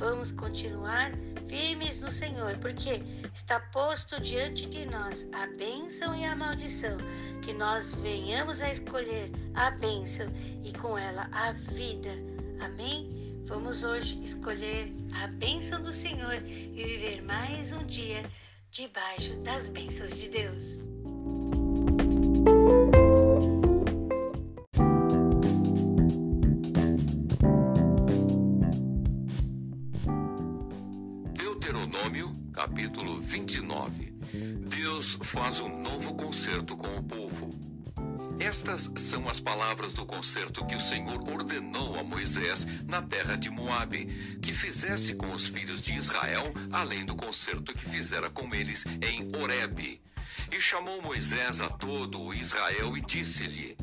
Vamos 0.02 0.32
continuar 0.32 1.12
firmes 1.46 2.00
no 2.00 2.10
Senhor, 2.10 2.58
porque 2.58 3.04
está 3.32 3.60
posto 3.60 4.20
diante 4.20 4.66
de 4.66 4.84
nós 4.84 5.30
a 5.32 5.46
bênção 5.56 6.16
e 6.16 6.26
a 6.26 6.36
maldição, 6.36 6.98
que 7.44 7.54
nós 7.54 7.94
venhamos 7.94 8.64
a 8.64 8.72
escolher 8.72 9.32
a 9.54 9.70
bênção 9.70 10.26
e 10.64 10.74
com 10.74 10.98
ela 10.98 11.30
a 11.32 11.52
vida. 11.52 12.10
Amém? 12.60 13.44
Vamos 13.46 13.84
hoje 13.84 14.20
escolher 14.24 14.92
a 15.14 15.28
bênção 15.28 15.80
do 15.84 15.92
Senhor 15.92 16.34
e 16.34 16.84
viver 16.84 17.22
mais 17.22 17.72
um 17.72 17.86
dia 17.86 18.24
debaixo 18.72 19.36
das 19.44 19.68
bênçãos 19.68 20.18
de 20.18 20.30
Deus. 20.30 20.66
Capítulo 32.62 33.20
29. 33.20 34.14
Deus 34.70 35.18
faz 35.24 35.60
um 35.60 35.82
novo 35.82 36.14
concerto 36.14 36.78
com 36.78 36.96
o 36.96 37.02
povo. 37.02 37.50
Estas 38.40 38.92
são 38.98 39.28
as 39.28 39.40
palavras 39.40 39.96
do 39.96 40.06
concerto 40.06 40.64
que 40.68 40.76
o 40.76 40.80
Senhor 40.80 41.28
ordenou 41.28 42.00
a 42.00 42.04
Moisés 42.04 42.68
na 42.86 43.02
terra 43.02 43.36
de 43.36 43.50
Moabe, 43.50 44.06
que 44.40 44.54
fizesse 44.54 45.16
com 45.16 45.32
os 45.32 45.48
filhos 45.48 45.82
de 45.82 45.96
Israel, 45.96 46.54
além 46.72 47.04
do 47.04 47.16
concerto 47.16 47.74
que 47.74 47.90
fizera 47.90 48.30
com 48.30 48.54
eles 48.54 48.86
em 49.02 49.36
Horebe. 49.36 50.00
E 50.52 50.62
chamou 50.62 51.02
Moisés 51.02 51.62
a 51.62 51.70
todo 51.70 52.22
o 52.22 52.32
Israel 52.32 52.96
e 52.96 53.02
disse-lhe: 53.02 53.76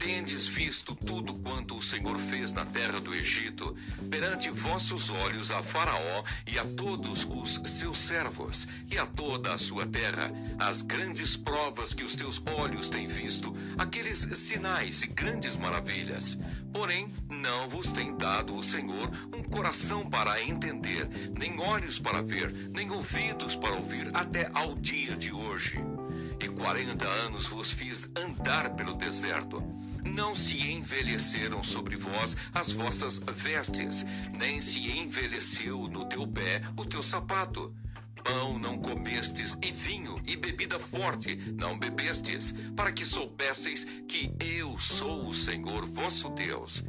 tendes 0.00 0.46
visto 0.46 0.94
tudo 0.94 1.34
quanto 1.34 1.76
o 1.76 1.82
Senhor 1.82 2.18
fez 2.18 2.54
na 2.54 2.64
terra 2.64 2.98
do 2.98 3.14
Egito, 3.14 3.76
perante 4.08 4.48
vossos 4.48 5.10
olhos 5.10 5.50
a 5.50 5.62
Faraó 5.62 6.24
e 6.46 6.58
a 6.58 6.64
todos 6.64 7.28
os 7.30 7.60
seus 7.70 7.98
servos, 7.98 8.66
e 8.90 8.96
a 8.96 9.04
toda 9.04 9.52
a 9.52 9.58
sua 9.58 9.86
terra, 9.86 10.32
as 10.58 10.80
grandes 10.80 11.36
provas 11.36 11.92
que 11.92 12.02
os 12.02 12.16
teus 12.16 12.42
olhos 12.46 12.88
têm 12.88 13.06
visto, 13.06 13.54
aqueles 13.76 14.20
sinais 14.38 15.02
e 15.02 15.06
grandes 15.06 15.54
maravilhas. 15.58 16.40
Porém, 16.72 17.12
não 17.28 17.68
vos 17.68 17.92
tem 17.92 18.16
dado 18.16 18.56
o 18.56 18.64
Senhor 18.64 19.10
um 19.36 19.42
coração 19.42 20.08
para 20.08 20.42
entender, 20.42 21.10
nem 21.38 21.60
olhos 21.60 21.98
para 21.98 22.22
ver, 22.22 22.50
nem 22.72 22.90
ouvidos 22.90 23.54
para 23.54 23.74
ouvir, 23.74 24.10
até 24.14 24.50
ao 24.54 24.74
dia 24.74 25.14
de 25.14 25.30
hoje. 25.30 25.78
E 26.40 26.48
quarenta 26.48 27.06
anos 27.06 27.46
vos 27.48 27.70
fiz 27.70 28.08
andar 28.16 28.70
pelo 28.70 28.94
deserto 28.94 29.62
não 30.04 30.34
se 30.34 30.60
envelheceram 30.60 31.62
sobre 31.62 31.96
vós 31.96 32.36
as 32.52 32.72
vossas 32.72 33.18
vestes, 33.18 34.06
nem 34.38 34.60
se 34.60 34.90
envelheceu 34.90 35.88
no 35.88 36.04
teu 36.04 36.26
pé 36.26 36.62
o 36.76 36.84
teu 36.84 37.02
sapato. 37.02 37.74
Pão 38.22 38.58
não 38.58 38.78
comestes, 38.78 39.56
e 39.62 39.72
vinho 39.72 40.20
e 40.26 40.36
bebida 40.36 40.78
forte 40.78 41.36
não 41.56 41.78
bebestes, 41.78 42.54
para 42.76 42.92
que 42.92 43.04
soubesseis 43.04 43.84
que 44.06 44.30
eu 44.38 44.78
sou 44.78 45.28
o 45.28 45.34
Senhor 45.34 45.86
vosso 45.86 46.28
Deus. 46.30 46.84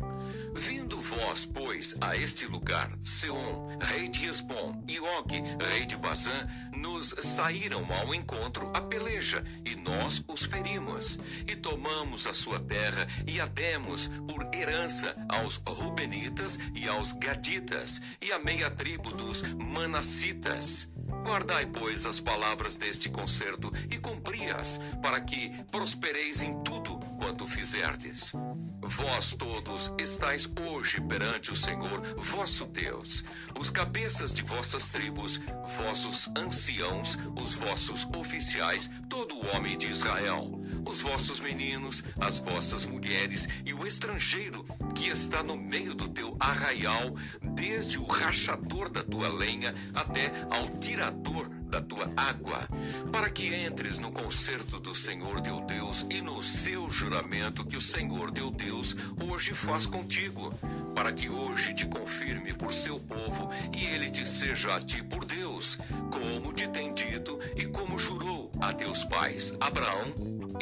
Vindo 0.53 0.99
vós, 0.99 1.45
pois, 1.45 1.95
a 2.01 2.15
este 2.15 2.45
lugar, 2.45 2.91
Seom, 3.03 3.77
rei 3.81 4.09
de 4.09 4.27
Esbom, 4.27 4.83
e 4.87 4.99
Og, 4.99 5.31
rei 5.69 5.85
de 5.85 5.95
Bazã, 5.95 6.47
nos 6.75 7.15
saíram 7.21 7.85
ao 7.93 8.13
encontro 8.13 8.69
a 8.73 8.81
peleja, 8.81 9.43
e 9.65 9.75
nós 9.75 10.23
os 10.27 10.43
ferimos. 10.43 11.17
E 11.47 11.55
tomamos 11.55 12.27
a 12.27 12.33
sua 12.33 12.59
terra 12.59 13.07
e 13.25 13.39
a 13.39 13.45
demos 13.45 14.07
por 14.27 14.53
herança 14.53 15.15
aos 15.29 15.55
Rubenitas 15.65 16.59
e 16.75 16.87
aos 16.87 17.13
Gaditas, 17.13 18.01
e 18.21 18.31
a 18.31 18.39
meia 18.39 18.69
tribo 18.69 19.09
dos 19.09 19.41
Manassitas. 19.53 20.91
Guardai, 21.23 21.65
pois, 21.67 22.05
as 22.05 22.19
palavras 22.19 22.77
deste 22.77 23.09
concerto 23.09 23.71
e 23.89 23.97
cumpri-as, 23.97 24.79
para 25.01 25.21
que 25.21 25.49
prospereis 25.71 26.41
em 26.41 26.61
tudo 26.63 26.99
quanto 27.17 27.47
fizerdes. 27.47 28.33
Vós 28.81 29.33
todos 29.33 29.93
estáis 29.99 30.49
hoje 30.67 30.99
perante 31.01 31.51
o 31.51 31.55
Senhor 31.55 32.01
vosso 32.17 32.65
Deus, 32.65 33.23
os 33.59 33.69
cabeças 33.69 34.33
de 34.33 34.41
vossas 34.41 34.91
tribos, 34.91 35.39
vossos 35.77 36.29
anciãos, 36.35 37.17
os 37.39 37.53
vossos 37.53 38.05
oficiais, 38.15 38.89
todo 39.07 39.35
o 39.35 39.55
homem 39.55 39.77
de 39.77 39.87
Israel, 39.87 40.60
os 40.85 41.01
vossos 41.01 41.39
meninos, 41.39 42.03
as 42.19 42.37
vossas 42.39 42.85
mulheres 42.85 43.47
e 43.65 43.73
o 43.73 43.85
estrangeiro 43.85 44.65
que 44.95 45.09
está 45.09 45.43
no 45.43 45.57
meio 45.57 45.93
do 45.93 46.09
teu 46.09 46.35
arraial, 46.39 47.15
desde 47.41 47.97
o 47.97 48.05
rachador 48.05 48.89
da 48.89 49.03
tua 49.03 49.27
lenha 49.27 49.73
até 49.93 50.31
ao 50.49 50.69
tirador 50.79 51.49
da 51.71 51.81
tua 51.81 52.11
água, 52.17 52.67
para 53.11 53.29
que 53.29 53.47
entres 53.47 53.97
no 53.97 54.11
concerto 54.11 54.79
do 54.79 54.93
Senhor 54.93 55.39
teu 55.39 55.61
Deus 55.61 56.05
e 56.09 56.21
no 56.21 56.43
seu 56.43 56.89
juramento 56.89 57.65
que 57.65 57.77
o 57.77 57.81
Senhor 57.81 58.29
teu 58.31 58.51
Deus 58.51 58.95
hoje 59.25 59.53
faz 59.53 59.85
contigo 59.85 60.53
para 60.93 61.13
que 61.13 61.29
hoje 61.29 61.73
te 61.73 61.85
confirme 61.85 62.53
por 62.53 62.73
seu 62.73 62.99
povo 62.99 63.49
e 63.75 63.85
ele 63.85 64.09
te 64.09 64.27
seja 64.27 64.75
a 64.75 64.81
ti 64.81 65.01
por 65.01 65.25
Deus, 65.25 65.79
como 66.11 66.53
te 66.53 66.67
tem 66.67 66.93
dito 66.93 67.39
e 67.55 67.65
como 67.65 67.97
jurou 67.97 68.51
a 68.59 68.73
teus 68.73 69.03
pais, 69.05 69.55
Abraão, 69.59 70.13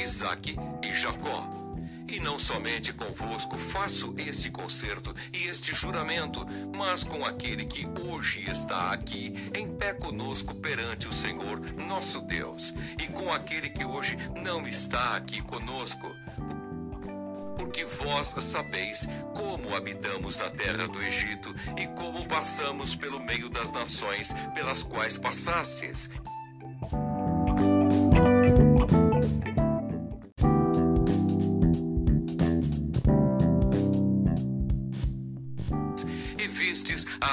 Isaque 0.01 0.55
e 0.81 0.93
Jacó. 0.93 1.47
E 2.07 2.19
não 2.19 2.39
somente 2.39 2.91
convosco 2.91 3.57
faço 3.57 4.15
este 4.17 4.49
concerto 4.49 5.15
e 5.31 5.47
este 5.47 5.73
juramento, 5.73 6.45
mas 6.75 7.03
com 7.03 7.23
aquele 7.23 7.65
que 7.65 7.85
hoje 8.01 8.49
está 8.49 8.91
aqui 8.91 9.33
em 9.53 9.75
pé 9.75 9.93
conosco 9.93 10.55
perante 10.55 11.07
o 11.07 11.13
Senhor 11.13 11.59
nosso 11.75 12.21
Deus, 12.21 12.73
e 12.97 13.07
com 13.07 13.31
aquele 13.31 13.69
que 13.69 13.85
hoje 13.85 14.17
não 14.43 14.67
está 14.67 15.15
aqui 15.15 15.41
conosco 15.41 16.07
porque 17.59 17.83
vós 17.83 18.29
sabeis 18.39 19.07
como 19.35 19.75
habitamos 19.75 20.37
na 20.37 20.49
terra 20.49 20.87
do 20.87 21.01
Egito 21.03 21.53
e 21.77 21.85
como 21.87 22.25
passamos 22.25 22.95
pelo 22.95 23.19
meio 23.19 23.49
das 23.49 23.73
nações 23.73 24.33
pelas 24.55 24.81
quais 24.81 25.17
passastes. 25.17 26.09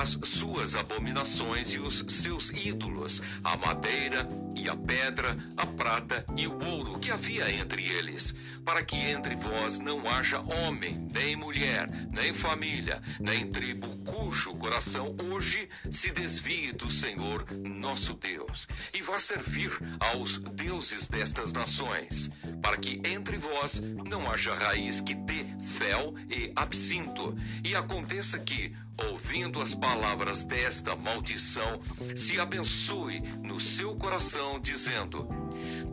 As 0.07 0.21
suas 0.29 0.77
abominações 0.77 1.75
e 1.75 1.81
os 1.81 2.05
seus 2.09 2.51
ídolos, 2.51 3.21
a 3.43 3.57
madeira 3.57 4.29
e 4.55 4.69
a 4.69 4.77
pedra, 4.77 5.37
a 5.57 5.67
prata 5.67 6.25
e 6.37 6.47
o 6.47 6.65
ouro 6.65 6.99
que 7.01 7.11
havia 7.11 7.51
entre 7.53 7.85
eles, 7.85 8.33
para 8.65 8.85
que 8.85 8.97
entre 8.97 9.35
vós 9.35 9.81
não 9.81 10.09
haja 10.09 10.41
homem, 10.41 11.09
nem 11.13 11.35
mulher, 11.35 11.89
nem 12.13 12.33
família, 12.33 13.03
nem 13.19 13.51
tribo, 13.51 13.89
cujo 14.05 14.55
coração 14.55 15.17
hoje 15.31 15.69
se 15.91 16.13
desvie 16.13 16.73
do 16.73 16.91
Senhor 16.91 17.45
nosso 17.65 18.15
Deus, 18.15 18.69
e 18.95 19.03
vá 19.03 19.19
servir 19.19 19.73
aos 19.99 20.39
deuses 20.39 21.09
destas 21.09 21.53
nações, 21.53 22.31
para 22.63 22.77
que 22.77 23.01
entre 23.05 23.37
vós 23.37 23.81
não 24.09 24.31
haja 24.31 24.55
raiz 24.55 25.01
que 25.01 25.15
dê 25.15 25.45
fel 25.63 26.15
e 26.31 26.53
absinto, 26.55 27.37
e 27.65 27.75
aconteça 27.75 28.39
que, 28.39 28.73
ouvindo 29.11 29.61
as 29.61 29.75
palavras 29.75 30.45
desta 30.45 30.97
maldição, 30.97 31.81
se 32.15 32.41
abençoe 32.41 33.21
no 33.43 33.61
seu 33.61 33.95
coração, 33.97 34.59
dizendo: 34.61 35.29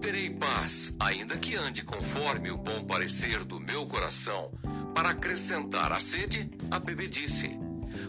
Terei 0.01 0.29
paz, 0.29 0.95
ainda 0.99 1.37
que 1.37 1.55
ande 1.55 1.83
conforme 1.83 2.51
o 2.51 2.57
bom 2.57 2.83
parecer 2.85 3.43
do 3.43 3.59
meu 3.59 3.85
coração, 3.85 4.51
para 4.93 5.09
acrescentar 5.09 5.91
à 5.91 5.99
sede 5.99 6.49
a 6.69 6.79
bebedice 6.79 7.62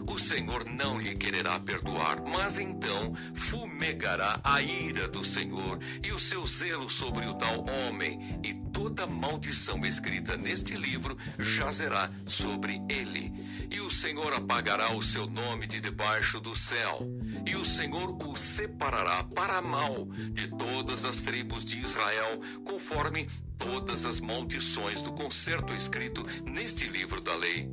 o 0.07 0.17
Senhor 0.17 0.65
não 0.65 0.99
lhe 0.99 1.15
quererá 1.15 1.59
perdoar, 1.59 2.21
mas 2.21 2.59
então 2.59 3.13
fumegará 3.33 4.39
a 4.43 4.61
ira 4.61 5.07
do 5.07 5.23
Senhor 5.23 5.79
e 6.03 6.11
o 6.11 6.19
seu 6.19 6.45
zelo 6.45 6.89
sobre 6.89 7.25
o 7.25 7.33
tal 7.33 7.65
homem, 7.69 8.39
e 8.43 8.53
toda 8.71 9.07
maldição 9.07 9.85
escrita 9.85 10.37
neste 10.37 10.75
livro 10.75 11.17
jazerá 11.39 12.11
sobre 12.25 12.81
ele. 12.89 13.33
E 13.69 13.79
o 13.79 13.89
Senhor 13.89 14.33
apagará 14.33 14.93
o 14.93 15.01
seu 15.01 15.27
nome 15.27 15.67
de 15.67 15.79
debaixo 15.79 16.39
do 16.39 16.55
céu, 16.55 16.99
e 17.45 17.55
o 17.55 17.65
Senhor 17.65 18.15
o 18.23 18.35
separará 18.35 19.23
para 19.23 19.61
mal 19.61 20.05
de 20.31 20.47
todas 20.49 21.05
as 21.05 21.23
tribos 21.23 21.65
de 21.65 21.79
Israel, 21.79 22.39
conforme 22.63 23.27
todas 23.57 24.05
as 24.05 24.19
maldições 24.19 25.01
do 25.01 25.13
concerto 25.13 25.73
escrito 25.73 26.25
neste 26.43 26.87
livro 26.87 27.21
da 27.21 27.35
lei. 27.35 27.69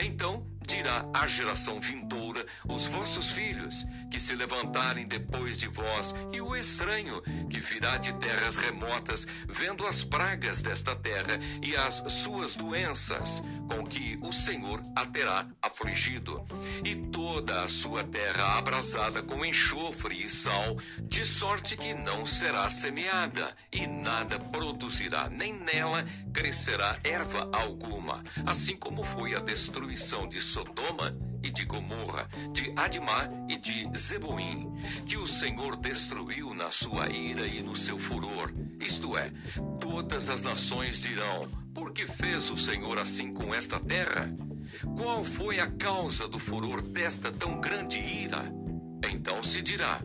Então 0.00 0.46
dirá 0.66 1.06
à 1.12 1.26
geração 1.26 1.80
vindoura, 1.80 2.44
os 2.68 2.86
vossos 2.86 3.30
filhos, 3.30 3.86
que 4.10 4.20
se 4.20 4.34
levantarem 4.34 5.06
depois 5.06 5.58
de 5.58 5.66
vós, 5.68 6.14
e 6.32 6.40
o 6.40 6.56
estranho, 6.56 7.22
que 7.48 7.60
virá 7.60 7.96
de 7.96 8.12
terras 8.14 8.56
remotas, 8.56 9.26
vendo 9.48 9.86
as 9.86 10.02
pragas 10.02 10.62
desta 10.62 10.94
terra 10.96 11.38
e 11.62 11.76
as 11.76 12.02
suas 12.12 12.54
doenças, 12.54 13.42
com 13.68 13.84
que 13.84 14.18
o 14.22 14.32
Senhor 14.32 14.82
a 14.96 15.06
terá 15.06 15.46
afligido, 15.62 16.44
e 16.84 16.96
toda 16.96 17.62
a 17.62 17.68
sua 17.68 18.04
terra 18.04 18.58
abrasada 18.58 19.22
com 19.22 19.44
enxofre 19.44 20.24
e 20.24 20.28
sal, 20.28 20.76
de 21.02 21.24
sorte 21.24 21.76
que 21.76 21.94
não 21.94 22.24
será 22.26 22.68
semeada, 22.70 23.54
e 23.72 23.86
nada 23.86 24.38
produzirá, 24.38 25.28
nem 25.28 25.52
nela 25.52 26.04
crescerá 26.32 26.98
erva 27.04 27.48
alguma, 27.52 28.24
assim 28.46 28.76
como 28.76 29.02
foi 29.02 29.34
a 29.34 29.40
destruição 29.40 30.26
de 30.28 30.40
Sodoma 30.54 31.12
e 31.42 31.50
de 31.50 31.64
Gomorra, 31.64 32.28
de 32.52 32.72
Admá 32.76 33.28
e 33.48 33.58
de 33.58 33.90
Zeboim, 33.98 34.72
que 35.04 35.16
o 35.16 35.26
Senhor 35.26 35.74
destruiu 35.74 36.54
na 36.54 36.70
sua 36.70 37.08
ira 37.08 37.44
e 37.44 37.60
no 37.60 37.74
seu 37.74 37.98
furor. 37.98 38.52
Isto 38.78 39.18
é, 39.18 39.32
todas 39.80 40.30
as 40.30 40.44
nações 40.44 41.02
dirão: 41.02 41.48
Por 41.74 41.92
que 41.92 42.06
fez 42.06 42.52
o 42.52 42.56
Senhor 42.56 43.00
assim 43.00 43.34
com 43.34 43.52
esta 43.52 43.80
terra? 43.80 44.32
Qual 44.96 45.24
foi 45.24 45.58
a 45.58 45.66
causa 45.66 46.28
do 46.28 46.38
furor 46.38 46.80
desta 46.82 47.32
tão 47.32 47.60
grande 47.60 47.98
ira? 47.98 48.44
Então 49.12 49.42
se 49.42 49.60
dirá: 49.60 50.00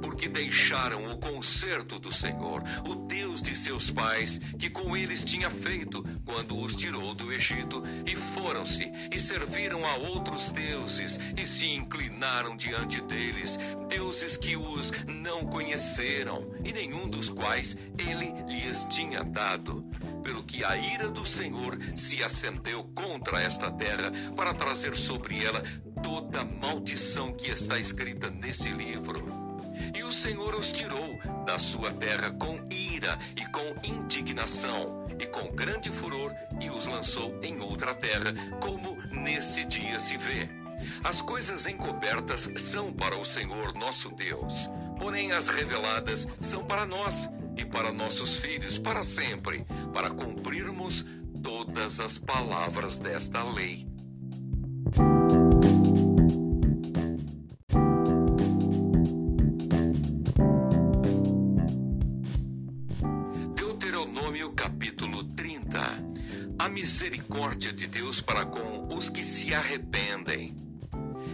porque 0.00 0.28
deixaram 0.28 1.06
o 1.06 1.18
conserto 1.18 1.98
do 1.98 2.12
Senhor, 2.12 2.62
o 2.86 2.94
Deus 2.94 3.42
de 3.42 3.56
seus 3.56 3.90
pais, 3.90 4.40
que 4.58 4.70
com 4.70 4.96
eles 4.96 5.24
tinha 5.24 5.50
feito 5.50 6.04
quando 6.24 6.58
os 6.58 6.74
tirou 6.74 7.14
do 7.14 7.32
Egito, 7.32 7.82
e 8.06 8.16
foram-se 8.16 8.90
e 9.10 9.18
serviram 9.18 9.86
a 9.86 9.96
outros 9.96 10.50
deuses 10.50 11.18
e 11.36 11.46
se 11.46 11.70
inclinaram 11.70 12.56
diante 12.56 13.00
deles, 13.02 13.58
deuses 13.88 14.36
que 14.36 14.56
os 14.56 14.92
não 15.06 15.46
conheceram 15.46 16.50
e 16.64 16.72
nenhum 16.72 17.08
dos 17.08 17.28
quais 17.28 17.76
ele 17.98 18.32
lhes 18.48 18.84
tinha 18.84 19.22
dado 19.22 19.84
pelo 20.22 20.42
que 20.42 20.64
a 20.64 20.76
ira 20.76 21.08
do 21.08 21.26
Senhor 21.26 21.76
se 21.96 22.22
acendeu 22.22 22.84
contra 22.94 23.42
esta 23.42 23.70
terra 23.70 24.12
para 24.36 24.54
trazer 24.54 24.94
sobre 24.94 25.44
ela 25.44 25.62
toda 26.02 26.40
a 26.40 26.44
maldição 26.44 27.32
que 27.32 27.50
está 27.50 27.78
escrita 27.78 28.30
nesse 28.30 28.68
livro. 28.70 29.41
E 29.94 30.02
o 30.02 30.12
Senhor 30.12 30.54
os 30.54 30.72
tirou 30.72 31.18
da 31.44 31.58
sua 31.58 31.92
terra 31.92 32.30
com 32.30 32.60
ira 32.70 33.18
e 33.36 33.44
com 33.46 33.74
indignação, 33.82 35.06
e 35.18 35.26
com 35.26 35.50
grande 35.54 35.90
furor, 35.90 36.32
e 36.60 36.70
os 36.70 36.86
lançou 36.86 37.38
em 37.42 37.60
outra 37.60 37.94
terra, 37.94 38.34
como 38.60 38.96
nesse 39.10 39.64
dia 39.64 39.98
se 39.98 40.16
vê. 40.16 40.48
As 41.04 41.20
coisas 41.20 41.66
encobertas 41.66 42.50
são 42.56 42.92
para 42.92 43.16
o 43.16 43.24
Senhor 43.24 43.74
nosso 43.74 44.10
Deus, 44.10 44.68
porém 44.98 45.32
as 45.32 45.46
reveladas 45.48 46.26
são 46.40 46.64
para 46.64 46.86
nós 46.86 47.30
e 47.56 47.64
para 47.64 47.92
nossos 47.92 48.38
filhos 48.38 48.78
para 48.78 49.02
sempre, 49.02 49.64
para 49.92 50.10
cumprirmos 50.10 51.04
todas 51.42 52.00
as 52.00 52.18
palavras 52.18 52.98
desta 52.98 53.42
lei. 53.42 53.91
Misericórdia 67.02 67.72
de 67.72 67.88
Deus 67.88 68.20
para 68.20 68.46
com 68.46 68.94
os 68.94 69.08
que 69.08 69.24
se 69.24 69.52
arrependem. 69.52 70.54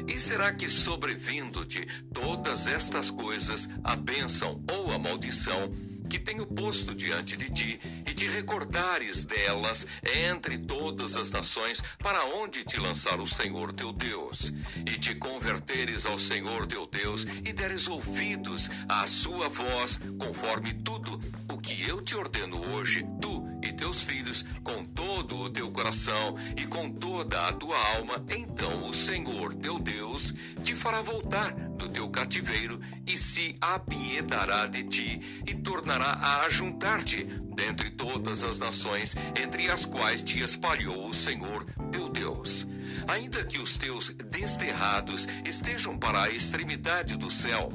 E 0.07 0.18
será 0.18 0.50
que 0.50 0.66
sobrevindo-te 0.70 1.87
todas 2.11 2.66
estas 2.66 3.11
coisas, 3.11 3.68
a 3.85 3.94
bênção 3.94 4.64
ou 4.66 4.90
a 4.90 4.98
maldição, 4.98 5.70
que 6.09 6.18
tenho 6.18 6.46
posto 6.46 6.94
diante 6.94 7.37
de 7.37 7.50
ti, 7.50 7.81
e 8.07 8.14
te 8.14 8.26
recordares 8.26 9.24
delas 9.24 9.87
entre 10.02 10.57
todas 10.57 11.16
as 11.16 11.31
nações, 11.31 11.83
para 11.98 12.24
onde 12.24 12.64
te 12.64 12.81
lançar 12.81 13.20
o 13.20 13.26
Senhor 13.26 13.70
teu 13.70 13.92
Deus, 13.92 14.50
e 14.87 14.98
te 14.98 15.14
converteres 15.14 16.07
ao 16.07 16.18
Senhor 16.18 16.66
teu 16.66 16.87
Deus, 16.87 17.26
e 17.44 17.52
deres 17.52 17.88
ouvidos 17.88 18.70
à 18.88 19.07
sua 19.07 19.50
voz, 19.50 20.00
conforme 20.18 20.72
tudo 20.72 21.20
o 21.52 21.59
que 21.59 21.83
eu 21.83 22.00
te 22.00 22.16
ordeno 22.16 22.59
hoje, 22.74 23.04
tu 23.20 23.46
e 23.62 23.72
teus 23.72 24.02
filhos 24.02 24.46
com 24.62 24.85
todo 25.29 25.45
o 25.45 25.51
teu 25.51 25.71
coração 25.71 26.37
e 26.57 26.67
com 26.67 26.91
toda 26.91 27.47
a 27.47 27.53
tua 27.53 27.77
alma, 27.97 28.25
então 28.31 28.88
o 28.88 28.95
Senhor 28.95 29.55
teu 29.55 29.79
Deus 29.79 30.35
te 30.64 30.75
fará 30.75 31.03
voltar 31.03 31.53
do 31.53 31.88
teu 31.88 32.09
cativeiro 32.09 32.81
e 33.07 33.17
se 33.17 33.55
apiedará 33.61 34.67
de 34.67 34.85
ti 34.85 35.43
e 35.47 35.55
tornará 35.55 36.12
a 36.12 36.47
ajuntar-te 36.47 37.25
dentre 37.55 37.91
todas 37.91 38.43
as 38.43 38.59
nações 38.59 39.14
entre 39.41 39.71
as 39.71 39.85
quais 39.85 40.23
te 40.23 40.41
espalhou 40.41 41.07
o 41.07 41.14
Senhor 41.14 41.67
teu 41.93 42.09
Deus. 42.09 42.67
Ainda 43.07 43.45
que 43.45 43.59
os 43.59 43.77
teus 43.77 44.09
desterrados 44.11 45.29
estejam 45.45 45.99
para 45.99 46.25
a 46.25 46.31
extremidade 46.31 47.17
do 47.17 47.31
céu, 47.31 47.69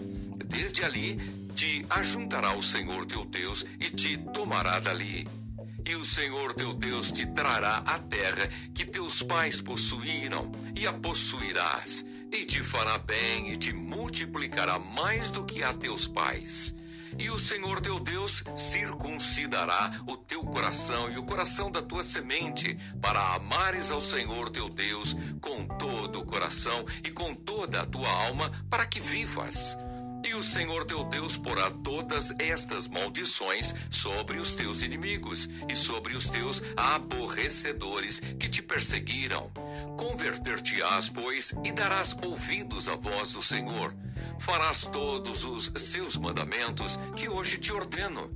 desde 0.48 0.84
ali 0.84 1.18
te 1.54 1.86
ajuntará 1.90 2.56
o 2.56 2.64
Senhor 2.64 3.06
teu 3.06 3.24
Deus 3.24 3.66
e 3.80 3.90
te 3.90 4.18
tomará 4.18 4.80
dali 4.80 5.43
E 5.86 5.96
o 5.96 6.06
Senhor 6.06 6.54
teu 6.54 6.74
Deus 6.74 7.12
te 7.12 7.26
trará 7.26 7.78
a 7.86 8.00
terra 8.00 8.50
que 8.74 8.86
teus 8.86 9.22
pais 9.22 9.60
possuíram, 9.60 10.52
e 10.76 10.88
a 10.88 10.94
possuirás, 10.94 12.06
e 12.32 12.46
te 12.46 12.64
fará 12.64 12.98
bem 12.98 13.52
e 13.52 13.58
te 13.58 13.74
multiplicará 13.74 14.80
mais 14.80 15.30
do 15.30 15.44
que 15.46 15.62
a 15.62 15.74
teus 15.74 16.08
pais. 16.08 16.76
E 17.20 17.30
o 17.30 17.38
Senhor 17.38 17.80
teu 17.82 18.00
Deus 18.00 18.44
circuncidará 18.56 20.02
o 20.08 20.18
teu 20.18 20.42
coração 20.42 21.12
e 21.12 21.18
o 21.18 21.24
coração 21.24 21.72
da 21.72 21.82
tua 21.82 22.02
semente, 22.02 22.78
para 23.02 23.36
amares 23.36 23.92
ao 23.92 24.02
Senhor 24.02 24.50
teu 24.50 24.70
Deus 24.70 25.16
com 25.40 25.68
todo 25.78 26.22
o 26.22 26.26
coração 26.26 26.86
e 27.04 27.12
com 27.12 27.36
toda 27.36 27.82
a 27.82 27.86
tua 27.86 28.10
alma, 28.10 28.66
para 28.70 28.86
que 28.86 29.00
vivas. 29.00 29.78
E 30.24 30.34
o 30.34 30.42
Senhor 30.42 30.86
teu 30.86 31.04
Deus 31.04 31.36
porá 31.38 31.70
todas 31.70 32.34
estas 32.40 32.88
maldições 32.88 33.76
sobre 33.90 34.38
os 34.38 34.56
teus 34.56 34.82
inimigos 34.82 35.50
e 35.70 35.76
sobre 35.76 36.16
os 36.16 36.30
teus 36.30 36.62
aborrecedores 36.78 38.20
que 38.20 38.48
te 38.48 38.62
perseguiram. 38.62 39.52
Converter-te-ás, 39.98 41.10
pois, 41.10 41.54
e 41.64 41.72
darás 41.72 42.16
ouvidos 42.24 42.88
à 42.88 42.96
voz 42.96 43.34
do 43.34 43.42
Senhor. 43.42 43.94
Farás 44.40 44.86
todos 44.86 45.44
os 45.44 45.72
seus 45.78 46.16
mandamentos 46.16 46.98
que 47.16 47.28
hoje 47.28 47.58
te 47.58 47.74
ordeno 47.74 48.32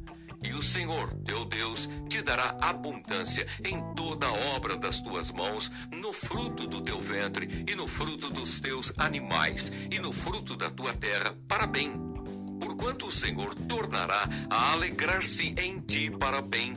e 0.48 0.54
o 0.54 0.62
Senhor, 0.62 1.14
teu 1.26 1.44
Deus, 1.44 1.90
te 2.08 2.22
dará 2.22 2.58
abundância 2.62 3.46
em 3.64 3.82
toda 3.94 4.28
a 4.28 4.56
obra 4.56 4.78
das 4.78 5.02
tuas 5.02 5.30
mãos, 5.30 5.70
no 5.92 6.14
fruto 6.14 6.66
do 6.66 6.80
teu 6.80 7.02
ventre 7.02 7.66
e 7.68 7.76
no 7.76 7.86
fruto 7.86 8.30
dos 8.30 8.60
teus 8.60 8.94
animais 8.98 9.72
e 9.92 10.00
no 10.00 10.14
fruto 10.14 10.56
da 10.56 10.70
tua 10.70 10.94
terra, 10.94 11.36
para 11.48 11.68
bem. 11.68 11.92
Porquanto 12.60 13.08
o 13.08 13.12
Senhor 13.12 13.54
tornará 13.54 14.28
a 14.50 14.72
alegrar-se 14.72 15.54
em 15.58 15.80
ti 15.82 16.10
para 16.10 16.42
bem 16.42 16.76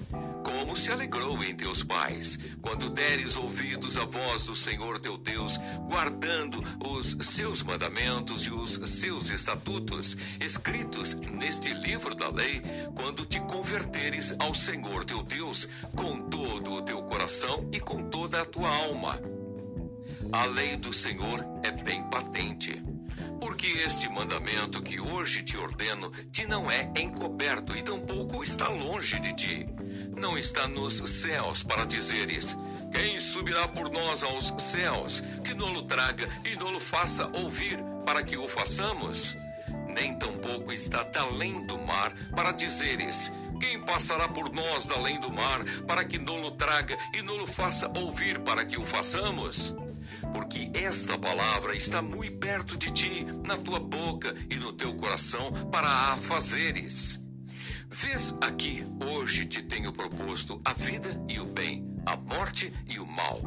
como 0.50 0.76
se 0.76 0.90
alegrou 0.90 1.42
em 1.44 1.54
teus 1.54 1.84
pais, 1.84 2.38
quando 2.60 2.90
deres 2.90 3.36
ouvidos 3.36 3.96
à 3.96 4.04
voz 4.04 4.44
do 4.44 4.56
Senhor 4.56 4.98
teu 4.98 5.16
Deus, 5.16 5.56
guardando 5.88 6.62
os 6.84 7.16
seus 7.20 7.62
mandamentos 7.62 8.46
e 8.46 8.50
os 8.50 8.72
seus 8.88 9.30
estatutos, 9.30 10.16
escritos 10.40 11.14
neste 11.14 11.72
livro 11.72 12.16
da 12.16 12.28
lei, 12.28 12.60
quando 12.96 13.24
te 13.24 13.38
converteres 13.40 14.34
ao 14.40 14.52
Senhor 14.52 15.04
teu 15.04 15.22
Deus, 15.22 15.68
com 15.94 16.20
todo 16.22 16.72
o 16.72 16.82
teu 16.82 17.00
coração 17.04 17.68
e 17.72 17.78
com 17.78 18.08
toda 18.10 18.42
a 18.42 18.44
tua 18.44 18.68
alma. 18.68 19.20
A 20.32 20.44
lei 20.46 20.76
do 20.76 20.92
Senhor 20.92 21.44
é 21.62 21.70
bem 21.70 22.02
patente. 22.10 22.82
Porque 23.40 23.66
este 23.66 24.08
mandamento 24.08 24.82
que 24.82 25.00
hoje 25.00 25.42
te 25.42 25.56
ordeno 25.56 26.10
te 26.30 26.46
não 26.46 26.70
é 26.70 26.92
encoberto 26.98 27.76
e 27.76 27.82
tampouco 27.82 28.42
está 28.42 28.68
longe 28.68 29.18
de 29.18 29.32
ti 29.34 29.66
não 30.20 30.37
está 30.37 30.68
nos 30.68 30.98
céus 31.11 31.62
para 31.62 31.87
dizeres: 31.87 32.56
Quem 32.92 33.18
subirá 33.18 33.66
por 33.66 33.90
nós 33.90 34.22
aos 34.22 34.54
céus, 34.59 35.22
que 35.42 35.54
nolo 35.54 35.83
traga 35.83 36.28
e 36.44 36.54
nolo 36.56 36.78
faça 36.78 37.26
ouvir, 37.33 37.78
para 38.04 38.22
que 38.22 38.37
o 38.37 38.46
façamos? 38.46 39.37
Nem 39.88 40.16
tampouco 40.18 40.72
está 40.72 41.09
além 41.18 41.66
do 41.66 41.78
mar 41.78 42.12
para 42.37 42.52
dizeres: 42.52 43.33
Quem 43.59 43.80
passará 43.80 44.28
por 44.28 44.52
nós 44.52 44.88
além 44.90 45.18
do 45.18 45.33
mar, 45.33 45.64
para 45.87 46.04
que 46.04 46.18
nolo 46.18 46.50
traga 46.52 46.96
e 47.14 47.22
nolo 47.22 47.46
faça 47.46 47.90
ouvir, 47.98 48.38
para 48.40 48.64
que 48.64 48.78
o 48.78 48.85
façamos? 48.85 49.74
porque 50.33 50.70
esta 50.74 51.18
palavra 51.18 51.74
está 51.74 52.00
muito 52.00 52.37
perto 52.38 52.76
de 52.76 52.92
ti, 52.92 53.26
na 53.44 53.56
tua 53.56 53.80
boca 53.80 54.35
e 54.48 54.56
no 54.56 54.72
teu 54.72 54.94
coração, 54.94 55.50
para 55.72 55.88
a 55.88 56.16
fazeres. 56.18 57.20
Vês 57.92 58.37
aqui, 58.40 58.85
hoje 59.05 59.44
te 59.46 59.64
tenho 59.64 59.92
proposto 59.92 60.61
a 60.64 60.72
vida 60.72 61.20
e 61.29 61.40
o 61.40 61.44
bem, 61.44 61.85
a 62.06 62.16
morte 62.16 62.72
e 62.88 62.98
o 62.98 63.06
mal. 63.06 63.40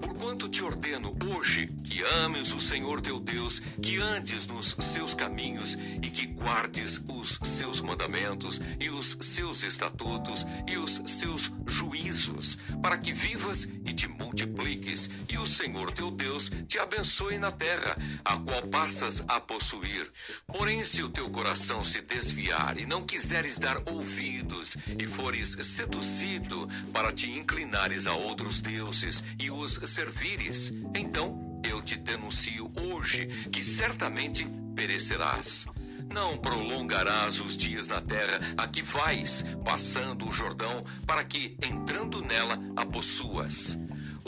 Porquanto 0.00 0.48
te 0.48 0.62
ordeno 0.62 1.16
hoje 1.24 1.66
que 1.84 2.02
ames 2.02 2.52
o 2.52 2.60
Senhor 2.60 3.00
teu 3.00 3.18
Deus, 3.18 3.60
que 3.82 3.98
andes 3.98 4.46
nos 4.46 4.76
seus 4.80 5.14
caminhos 5.14 5.74
e 6.02 6.10
que 6.10 6.26
guardes 6.26 7.02
os 7.08 7.38
seus 7.42 7.80
mandamentos 7.80 8.60
e 8.78 8.90
os 8.90 9.16
seus 9.20 9.62
estatutos 9.62 10.46
e 10.66 10.76
os 10.76 11.02
seus 11.06 11.52
juízos, 11.66 12.58
para 12.82 12.98
que 12.98 13.12
vivas 13.12 13.68
e 13.84 13.92
te 13.92 14.06
multipliques, 14.06 15.10
e 15.28 15.38
o 15.38 15.46
Senhor 15.46 15.90
teu 15.92 16.10
Deus 16.10 16.50
te 16.66 16.78
abençoe 16.78 17.38
na 17.38 17.50
terra, 17.50 17.96
a 18.24 18.36
qual 18.36 18.62
passas 18.68 19.24
a 19.26 19.40
possuir. 19.40 20.10
Porém, 20.46 20.84
se 20.84 21.02
o 21.02 21.08
teu 21.08 21.28
coração 21.30 21.84
se 21.84 22.00
desviar 22.00 22.78
e 22.78 22.86
não 22.86 23.04
quiseres 23.04 23.58
dar 23.58 23.80
ouvidos, 23.86 24.76
e 24.98 25.06
fores 25.06 25.56
seduzido 25.62 26.68
para 26.92 27.12
te 27.12 27.30
inclinares 27.30 27.97
a 28.06 28.14
outros 28.14 28.60
deuses 28.60 29.24
e 29.38 29.50
os 29.50 29.80
servires, 29.84 30.74
então 30.94 31.60
eu 31.64 31.82
te 31.82 31.96
denuncio 31.96 32.70
hoje 32.76 33.26
que 33.50 33.62
certamente 33.62 34.46
perecerás. 34.74 35.66
Não 36.12 36.38
prolongarás 36.38 37.40
os 37.40 37.56
dias 37.56 37.88
na 37.88 38.00
terra 38.00 38.40
a 38.56 38.66
que 38.66 38.82
vais, 38.82 39.44
passando 39.64 40.26
o 40.26 40.32
Jordão, 40.32 40.84
para 41.06 41.24
que, 41.24 41.56
entrando 41.62 42.22
nela, 42.22 42.58
a 42.76 42.86
possuas. 42.86 43.78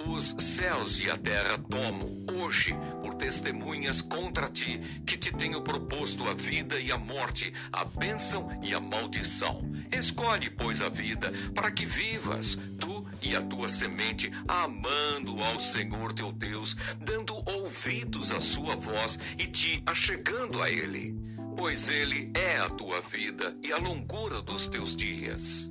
Os 0.07 0.35
céus 0.39 0.99
e 0.99 1.11
a 1.11 1.17
terra 1.17 1.59
tomo 1.59 2.25
hoje 2.33 2.75
por 3.03 3.15
testemunhas 3.15 4.01
contra 4.01 4.49
ti, 4.49 4.81
que 5.07 5.17
te 5.17 5.33
tenho 5.35 5.61
proposto 5.61 6.29
a 6.29 6.35
vida 6.35 6.81
e 6.81 6.91
a 6.91 6.97
morte, 6.97 7.53
a 7.73 7.85
bênção 7.85 8.49
e 8.63 8.75
a 8.75 8.81
maldição. 8.81 9.61
Escolhe, 9.93 10.49
pois, 10.49 10.81
a 10.81 10.89
vida, 10.89 11.33
para 11.55 11.71
que 11.71 11.85
vivas, 11.85 12.59
tu 12.79 13.07
e 13.21 13.37
a 13.37 13.43
tua 13.43 13.69
semente, 13.69 14.33
amando 14.49 15.43
ao 15.43 15.61
Senhor 15.61 16.13
teu 16.13 16.33
Deus, 16.33 16.77
dando 16.99 17.35
ouvidos 17.49 18.33
à 18.33 18.41
sua 18.41 18.77
voz 18.77 19.19
e 19.39 19.47
te 19.47 19.83
achegando 19.85 20.63
a 20.63 20.71
Ele. 20.71 21.15
Pois 21.57 21.89
Ele 21.89 22.31
é 22.35 22.59
a 22.59 22.71
tua 22.71 23.01
vida 23.01 23.55
e 23.63 23.73
a 23.73 23.77
longura 23.77 24.41
dos 24.41 24.67
teus 24.69 24.97
dias 24.97 25.71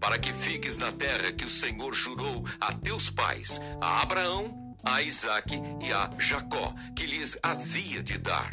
para 0.00 0.18
que 0.18 0.32
fiques 0.32 0.76
na 0.76 0.92
terra 0.92 1.32
que 1.32 1.44
o 1.44 1.50
Senhor 1.50 1.94
jurou 1.94 2.44
a 2.60 2.72
teus 2.72 3.10
pais, 3.10 3.60
a 3.80 4.02
Abraão, 4.02 4.74
a 4.84 5.02
Isaque 5.02 5.60
e 5.80 5.92
a 5.92 6.10
Jacó, 6.18 6.74
que 6.94 7.06
lhes 7.06 7.38
havia 7.42 8.02
de 8.02 8.18
dar. 8.18 8.52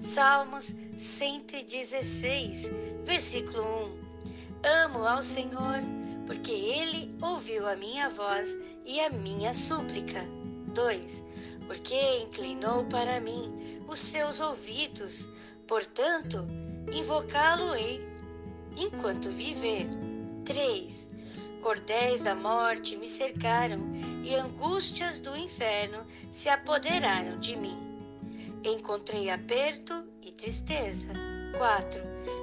Salmos 0.00 0.74
116, 0.96 2.70
versículo 3.04 3.62
1. 4.62 4.68
Amo 4.84 5.06
ao 5.06 5.22
Senhor, 5.22 5.80
porque 6.26 6.52
Ele 6.52 7.12
ouviu 7.20 7.68
a 7.68 7.74
minha 7.74 8.08
voz 8.08 8.56
e 8.84 9.00
a 9.00 9.10
minha 9.10 9.52
súplica. 9.52 10.24
2 10.72 11.24
porque 11.66 12.18
inclinou 12.18 12.84
para 12.86 13.20
mim 13.20 13.82
os 13.86 13.98
seus 13.98 14.40
ouvidos, 14.40 15.28
portanto, 15.66 16.46
invocá-lo-ei 16.92 18.06
enquanto 18.76 19.30
viver. 19.30 19.88
3. 20.44 21.08
Cordéis 21.62 22.22
da 22.22 22.34
morte 22.34 22.96
me 22.96 23.06
cercaram 23.06 23.80
e 24.22 24.34
angústias 24.34 25.18
do 25.18 25.34
inferno 25.34 26.06
se 26.30 26.48
apoderaram 26.48 27.38
de 27.38 27.56
mim. 27.56 27.78
Encontrei 28.62 29.30
aperto 29.30 30.06
e 30.20 30.30
tristeza. 30.30 31.08
4. 31.56 32.00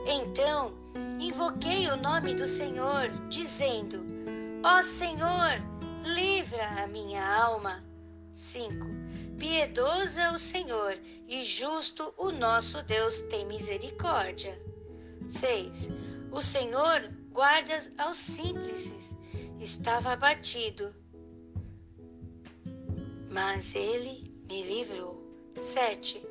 Então 0.07 0.73
invoquei 1.19 1.87
o 1.87 1.97
nome 1.97 2.33
do 2.33 2.47
Senhor, 2.47 3.09
dizendo: 3.27 4.03
Ó 4.63 4.81
Senhor, 4.81 5.61
livra 6.03 6.83
a 6.83 6.87
minha 6.87 7.23
alma. 7.23 7.83
5. 8.33 9.00
Piedoso 9.41 10.19
é 10.19 10.31
o 10.31 10.37
Senhor 10.37 10.95
e 11.27 11.43
justo 11.43 12.13
o 12.15 12.29
nosso 12.29 12.83
Deus 12.83 13.21
tem 13.21 13.43
misericórdia. 13.47 14.55
6. 15.27 15.89
O 16.31 16.43
Senhor 16.43 17.11
guarda 17.31 17.73
aos 17.97 18.19
simples. 18.19 19.15
Estava 19.59 20.11
abatido, 20.11 20.95
mas 23.31 23.73
ele 23.73 24.31
me 24.47 24.61
livrou. 24.61 25.19
7. 25.59 26.21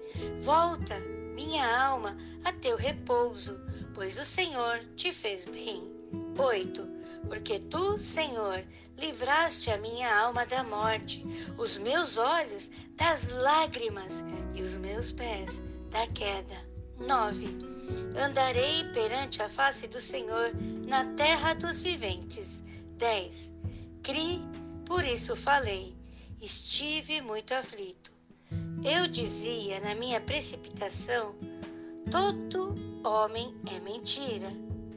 Volta, 0.40 0.96
minha 1.34 1.66
alma, 1.84 2.16
a 2.44 2.52
teu 2.52 2.76
repouso, 2.76 3.60
pois 3.92 4.18
o 4.18 4.24
Senhor 4.24 4.84
te 4.94 5.12
fez 5.12 5.46
bem. 5.46 5.82
8 6.38 6.89
porque 7.28 7.58
tu, 7.58 7.98
Senhor, 7.98 8.64
livraste 8.96 9.70
a 9.70 9.78
minha 9.78 10.14
alma 10.22 10.44
da 10.46 10.62
morte, 10.62 11.24
os 11.56 11.78
meus 11.78 12.16
olhos 12.16 12.70
das 12.96 13.28
lágrimas 13.28 14.24
e 14.54 14.62
os 14.62 14.76
meus 14.76 15.12
pés 15.12 15.60
da 15.90 16.06
queda. 16.08 16.68
9. 16.98 17.46
Andarei 18.16 18.84
perante 18.92 19.42
a 19.42 19.48
face 19.48 19.86
do 19.88 20.00
Senhor 20.00 20.52
na 20.86 21.04
terra 21.14 21.54
dos 21.54 21.80
viventes. 21.80 22.62
10. 22.96 23.54
Cri, 24.02 24.42
por 24.84 25.04
isso 25.04 25.34
falei, 25.34 25.96
estive 26.40 27.20
muito 27.20 27.54
aflito. 27.54 28.12
Eu 28.84 29.06
dizia 29.06 29.80
na 29.80 29.94
minha 29.94 30.20
precipitação: 30.20 31.34
todo 32.10 32.74
homem 33.04 33.54
é 33.74 33.78
mentira. 33.80 34.50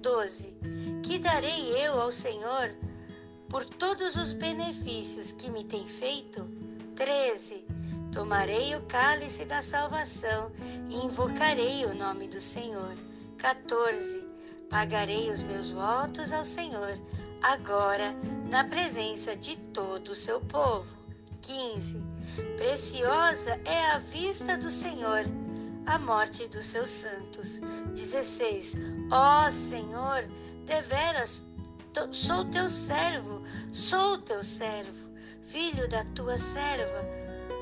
12. 0.03 0.57
Que 1.01 1.17
darei 1.17 1.71
eu 1.81 1.99
ao 1.99 2.11
Senhor 2.11 2.75
por 3.47 3.63
todos 3.63 4.17
os 4.17 4.33
benefícios 4.33 5.31
que 5.31 5.49
me 5.49 5.63
tem 5.63 5.87
feito? 5.87 6.45
13. 6.93 7.65
Tomarei 8.11 8.75
o 8.75 8.81
cálice 8.81 9.45
da 9.45 9.61
salvação 9.61 10.51
e 10.89 11.05
invocarei 11.05 11.85
o 11.85 11.95
nome 11.95 12.27
do 12.27 12.41
Senhor. 12.41 12.93
14. 13.37 14.27
Pagarei 14.69 15.31
os 15.31 15.41
meus 15.41 15.71
votos 15.71 16.33
ao 16.33 16.43
Senhor, 16.43 16.99
agora 17.41 18.13
na 18.49 18.65
presença 18.65 19.37
de 19.37 19.55
todo 19.55 20.09
o 20.09 20.15
seu 20.15 20.41
povo. 20.41 20.93
15. 21.41 22.03
Preciosa 22.57 23.57
é 23.63 23.91
a 23.91 23.99
vista 23.99 24.57
do 24.57 24.69
Senhor, 24.69 25.23
a 25.85 25.99
morte 25.99 26.47
dos 26.47 26.65
seus 26.65 26.89
santos. 26.89 27.59
16. 27.93 28.75
Ó 29.11 29.51
Senhor, 29.51 30.25
deveras 30.65 31.43
sou 32.11 32.45
teu 32.45 32.69
servo, 32.69 33.43
sou 33.71 34.17
teu 34.19 34.43
servo, 34.43 35.11
filho 35.47 35.87
da 35.87 36.03
tua 36.05 36.37
serva. 36.37 37.05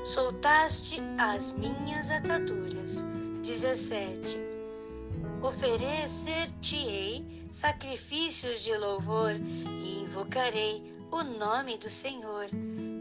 Soltaste 0.04 1.00
as 1.18 1.50
minhas 1.50 2.10
ataduras. 2.10 3.04
17 3.42 4.52
oferecer-te-ei 5.42 7.48
sacrifícios 7.50 8.62
de 8.62 8.76
louvor 8.76 9.34
e 9.34 10.02
invocarei 10.02 10.82
o 11.10 11.22
nome 11.22 11.76
do 11.76 11.90
Senhor. 11.90 12.46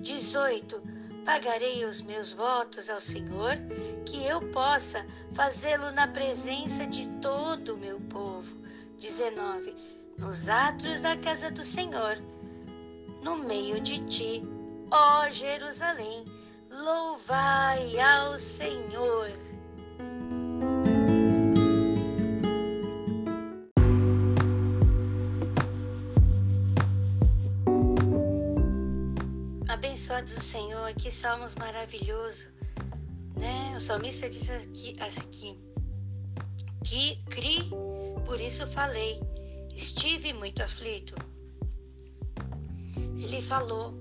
18. 0.01 0.81
Pagarei 1.25 1.85
os 1.85 2.01
meus 2.01 2.33
votos 2.33 2.89
ao 2.89 2.99
Senhor, 2.99 3.55
que 4.05 4.25
eu 4.25 4.41
possa 4.49 5.05
fazê-lo 5.33 5.91
na 5.91 6.07
presença 6.07 6.85
de 6.85 7.07
todo 7.19 7.75
o 7.75 7.77
meu 7.77 7.99
povo. 8.01 8.57
19. 8.97 9.75
Nos 10.17 10.47
atos 10.47 11.01
da 11.01 11.15
casa 11.17 11.49
do 11.49 11.63
Senhor, 11.63 12.17
no 13.23 13.37
meio 13.37 13.79
de 13.79 13.99
ti, 14.05 14.43
ó 14.91 15.29
Jerusalém, 15.29 16.25
louvai 16.69 17.99
ao 17.99 18.37
Senhor. 18.37 19.29
Abençoados 29.81 30.35
do 30.35 30.41
Senhor, 30.41 30.93
que 30.93 31.09
salmos 31.09 31.55
maravilhoso, 31.55 32.49
né? 33.35 33.73
O 33.75 33.81
salmista 33.81 34.29
diz 34.29 34.47
aqui, 34.51 34.93
aqui 34.99 35.59
que 36.83 37.15
cri, 37.31 37.67
por 38.23 38.39
isso 38.39 38.67
falei, 38.67 39.19
estive 39.75 40.33
muito 40.33 40.61
aflito. 40.61 41.15
Ele 42.95 43.41
falou, 43.41 43.99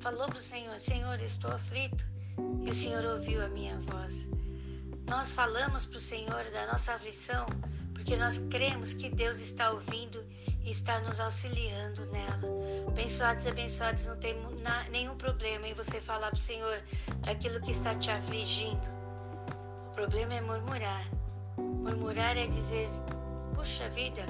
falou 0.00 0.28
para 0.28 0.38
o 0.38 0.42
Senhor, 0.42 0.78
Senhor, 0.78 1.18
estou 1.22 1.50
aflito, 1.50 2.04
e 2.62 2.68
o 2.68 2.74
Senhor 2.74 3.02
ouviu 3.06 3.42
a 3.42 3.48
minha 3.48 3.78
voz. 3.78 4.28
Nós 5.08 5.32
falamos 5.32 5.86
para 5.86 5.96
o 5.96 6.00
Senhor 6.00 6.44
da 6.52 6.66
nossa 6.70 6.92
aflição, 6.92 7.46
porque 7.94 8.18
nós 8.18 8.36
cremos 8.50 8.92
que 8.92 9.08
Deus 9.08 9.40
está 9.40 9.70
ouvindo 9.70 10.22
e 10.62 10.70
está 10.70 11.00
nos 11.00 11.18
auxiliando 11.20 12.04
nela. 12.12 12.51
Abençoados 12.92 13.46
e 13.46 13.48
abençoados, 13.48 14.06
não 14.06 14.18
tem 14.18 14.36
nenhum 14.90 15.16
problema 15.16 15.66
em 15.66 15.72
você 15.72 15.98
falar 15.98 16.28
para 16.28 16.36
o 16.36 16.40
Senhor 16.40 16.78
daquilo 17.20 17.58
que 17.62 17.70
está 17.70 17.94
te 17.94 18.10
afligindo. 18.10 18.86
O 19.86 19.94
problema 19.94 20.34
é 20.34 20.42
murmurar. 20.42 21.06
Murmurar 21.56 22.36
é 22.36 22.46
dizer: 22.46 22.88
puxa 23.54 23.88
vida, 23.88 24.26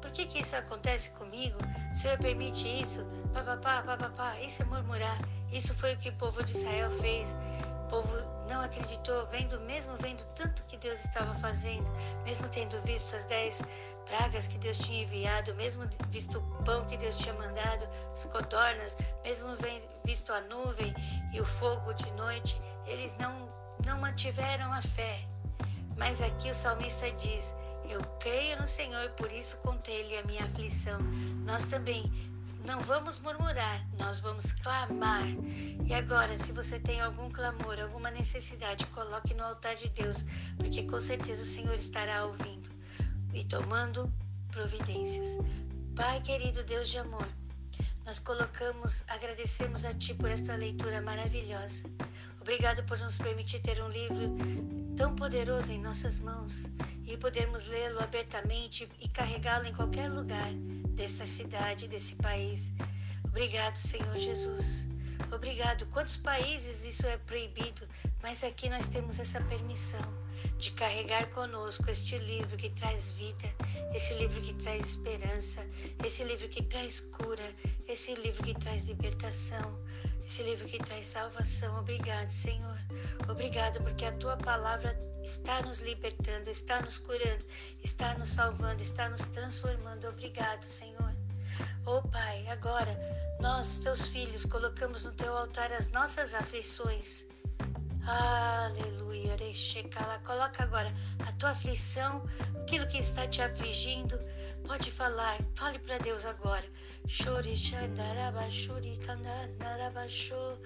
por 0.00 0.10
que, 0.12 0.24
que 0.24 0.40
isso 0.40 0.56
acontece 0.56 1.10
comigo? 1.10 1.58
O 1.92 1.94
Senhor 1.94 2.16
permite 2.16 2.66
isso? 2.66 3.04
Papapá, 3.34 3.82
papapá. 3.82 4.40
Isso 4.40 4.62
é 4.62 4.64
murmurar. 4.64 5.18
Isso 5.52 5.74
foi 5.74 5.92
o 5.92 5.98
que 5.98 6.08
o 6.08 6.14
povo 6.14 6.42
de 6.42 6.52
Israel 6.52 6.90
fez. 6.90 7.36
O 7.84 7.86
povo 7.86 8.16
não 8.48 8.62
acreditou, 8.62 9.26
vendo, 9.26 9.60
mesmo 9.60 9.94
vendo 9.96 10.24
tanto 10.34 10.64
que 10.64 10.76
Deus 10.76 11.04
estava 11.04 11.34
fazendo, 11.34 11.90
mesmo 12.24 12.48
tendo 12.48 12.80
visto 12.82 13.14
as 13.14 13.24
dez 13.24 13.62
pragas 14.06 14.46
que 14.46 14.58
Deus 14.58 14.78
tinha 14.78 15.02
enviado, 15.02 15.54
mesmo 15.54 15.84
visto 16.08 16.38
o 16.38 16.62
pão 16.64 16.84
que 16.86 16.96
Deus 16.96 17.16
tinha 17.16 17.34
mandado, 17.34 17.86
as 18.12 18.24
codornas, 18.24 18.96
mesmo 19.22 19.48
visto 20.04 20.32
a 20.32 20.40
nuvem 20.42 20.94
e 21.32 21.40
o 21.40 21.44
fogo 21.44 21.92
de 21.94 22.10
noite, 22.12 22.60
eles 22.86 23.16
não, 23.18 23.48
não 23.84 23.98
mantiveram 23.98 24.72
a 24.72 24.80
fé. 24.80 25.20
Mas 25.96 26.20
aqui 26.22 26.50
o 26.50 26.54
salmista 26.54 27.10
diz: 27.12 27.54
Eu 27.88 28.02
creio 28.18 28.58
no 28.60 28.66
Senhor, 28.66 29.10
por 29.10 29.30
isso 29.30 29.58
contei-lhe 29.58 30.16
a 30.16 30.24
minha 30.24 30.44
aflição. 30.44 31.00
Nós 31.44 31.66
também 31.66 32.10
não 32.64 32.80
vamos 32.80 33.18
murmurar, 33.20 33.86
nós 33.98 34.18
vamos 34.20 34.52
clamar. 34.52 35.26
E 35.86 35.92
agora, 35.92 36.36
se 36.38 36.50
você 36.52 36.78
tem 36.80 37.00
algum 37.00 37.30
clamor, 37.30 37.78
alguma 37.78 38.10
necessidade, 38.10 38.86
coloque 38.86 39.34
no 39.34 39.44
altar 39.44 39.76
de 39.76 39.88
Deus, 39.90 40.24
porque 40.56 40.82
com 40.84 40.98
certeza 40.98 41.42
o 41.42 41.46
Senhor 41.46 41.74
estará 41.74 42.24
ouvindo 42.24 42.70
e 43.32 43.44
tomando 43.44 44.12
providências. 44.50 45.38
Pai 45.94 46.20
querido 46.22 46.64
Deus 46.64 46.88
de 46.88 46.98
amor, 46.98 47.28
nós 48.04 48.18
colocamos, 48.18 49.04
agradecemos 49.08 49.84
a 49.84 49.92
Ti 49.92 50.14
por 50.14 50.30
esta 50.30 50.56
leitura 50.56 51.00
maravilhosa. 51.00 51.84
Obrigado 52.44 52.84
por 52.84 52.98
nos 52.98 53.16
permitir 53.16 53.58
ter 53.60 53.82
um 53.82 53.88
livro 53.88 54.36
tão 54.94 55.16
poderoso 55.16 55.72
em 55.72 55.80
nossas 55.80 56.20
mãos 56.20 56.70
e 57.06 57.16
podermos 57.16 57.66
lê-lo 57.68 57.98
abertamente 58.00 58.86
e 59.00 59.08
carregá-lo 59.08 59.64
em 59.64 59.72
qualquer 59.72 60.12
lugar 60.12 60.52
desta 60.90 61.26
cidade, 61.26 61.88
desse 61.88 62.16
país. 62.16 62.70
Obrigado, 63.24 63.78
Senhor 63.78 64.14
Jesus. 64.18 64.86
Obrigado. 65.34 65.86
Quantos 65.86 66.18
países 66.18 66.84
isso 66.84 67.06
é 67.06 67.16
proibido, 67.16 67.88
mas 68.22 68.44
aqui 68.44 68.68
nós 68.68 68.88
temos 68.88 69.18
essa 69.18 69.40
permissão 69.40 70.04
de 70.58 70.70
carregar 70.72 71.30
conosco 71.30 71.90
este 71.90 72.18
livro 72.18 72.58
que 72.58 72.68
traz 72.68 73.08
vida, 73.08 73.48
esse 73.94 74.12
livro 74.16 74.42
que 74.42 74.52
traz 74.52 74.90
esperança, 74.90 75.66
esse 76.04 76.22
livro 76.22 76.46
que 76.50 76.62
traz 76.62 77.00
cura, 77.00 77.54
esse 77.88 78.14
livro 78.16 78.42
que 78.42 78.52
traz 78.52 78.84
libertação, 78.84 79.82
esse 80.26 80.42
livro 80.42 80.66
que 80.66 80.78
traz 80.78 81.06
salvação. 81.06 81.78
Obrigado, 81.78 82.30
Senhor. 82.30 82.78
Obrigado 83.28 83.82
porque 83.82 84.04
a 84.04 84.12
tua 84.12 84.36
palavra 84.36 84.98
está 85.22 85.62
nos 85.62 85.80
libertando, 85.80 86.50
está 86.50 86.80
nos 86.80 86.98
curando, 86.98 87.44
está 87.82 88.14
nos 88.14 88.30
salvando, 88.30 88.82
está 88.82 89.08
nos 89.08 89.22
transformando. 89.26 90.08
Obrigado, 90.08 90.64
Senhor. 90.64 91.14
Oh 91.86 92.02
Pai, 92.02 92.46
agora 92.48 92.98
nós, 93.40 93.78
teus 93.78 94.08
filhos, 94.08 94.44
colocamos 94.46 95.04
no 95.04 95.12
teu 95.12 95.36
altar 95.36 95.72
as 95.72 95.90
nossas 95.90 96.34
aflições. 96.34 97.26
Aleluia 98.06 99.30
Yoreshekala. 99.32 100.18
Coloca 100.20 100.62
agora 100.62 100.92
a 101.26 101.32
tua 101.32 101.50
aflição, 101.50 102.24
aquilo 102.62 102.86
que 102.86 102.98
está 102.98 103.26
te 103.26 103.42
afligindo. 103.42 104.18
Pode 104.66 104.90
falar, 104.90 105.38
fale 105.54 105.78
para 105.78 105.98
Deus 105.98 106.24
agora. 106.24 106.64
شوری 107.08 107.56
شد 107.56 107.94
در 107.94 108.30
بشوری 108.30 108.96
کند 108.96 109.58
در 109.58 109.90
بشو 109.90 110.56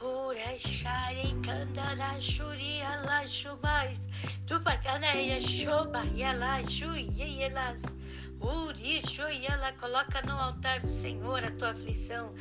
هوش 0.00 0.66
شری 0.66 1.32
کند 1.46 1.72
در 1.72 2.20
شوری 2.20 2.82
الله 2.82 3.26
شو 3.26 3.56
باز 3.56 4.08
تو 4.46 4.58
پکانه 4.58 5.22
یا 5.22 5.38
شو 5.38 5.84
با 5.84 6.02
یا 6.14 6.32
لشو 6.32 6.96
یه 6.96 7.28
یلاس 7.28 7.82
e 9.30 9.46
ela 9.46 9.72
coloca 9.72 10.22
no 10.22 10.32
altar 10.32 10.80
do 10.80 10.88
Senhor 10.88 11.44
a 11.44 11.50
tua 11.50 11.70
aflição. 11.70 12.34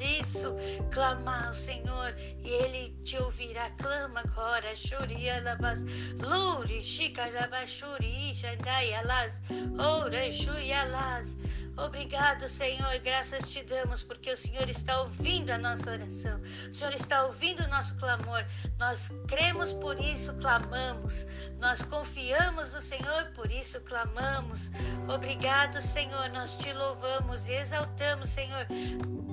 Isso, 0.00 0.54
clama 0.92 1.46
ao 1.46 1.54
Senhor 1.54 2.14
e 2.18 2.48
Ele 2.48 2.96
te 3.04 3.16
ouvirá. 3.18 3.70
Clama 3.70 4.20
agora, 4.20 4.74
Shuri 4.74 5.30
alabas, 5.30 5.82
Luri, 6.20 6.82
Shikarabachuri, 6.82 8.30
Ixandaialas, 8.32 9.40
Ourexu 9.78 10.58
yalas. 10.58 11.36
Obrigado, 11.76 12.48
Senhor, 12.48 12.96
graças 13.00 13.48
te 13.48 13.64
damos, 13.64 14.04
porque 14.04 14.30
o 14.30 14.36
Senhor 14.36 14.68
está 14.70 15.00
ouvindo 15.00 15.50
a 15.50 15.58
nossa 15.58 15.90
oração, 15.90 16.40
o 16.70 16.72
Senhor 16.72 16.94
está 16.94 17.24
ouvindo 17.24 17.64
o 17.64 17.68
nosso 17.68 17.96
clamor. 17.96 18.44
Nós 18.78 19.12
cremos, 19.26 19.72
por 19.72 19.98
isso 19.98 20.32
clamamos, 20.34 21.26
nós 21.58 21.82
confiamos 21.82 22.72
no 22.72 22.80
Senhor, 22.80 23.24
por 23.34 23.43
isso 23.50 23.80
clamamos. 23.82 24.70
Obrigado, 25.08 25.80
Senhor, 25.80 26.28
nós 26.30 26.56
te 26.56 26.72
louvamos 26.72 27.48
e 27.48 27.54
exaltamos, 27.54 28.30
Senhor, 28.30 28.66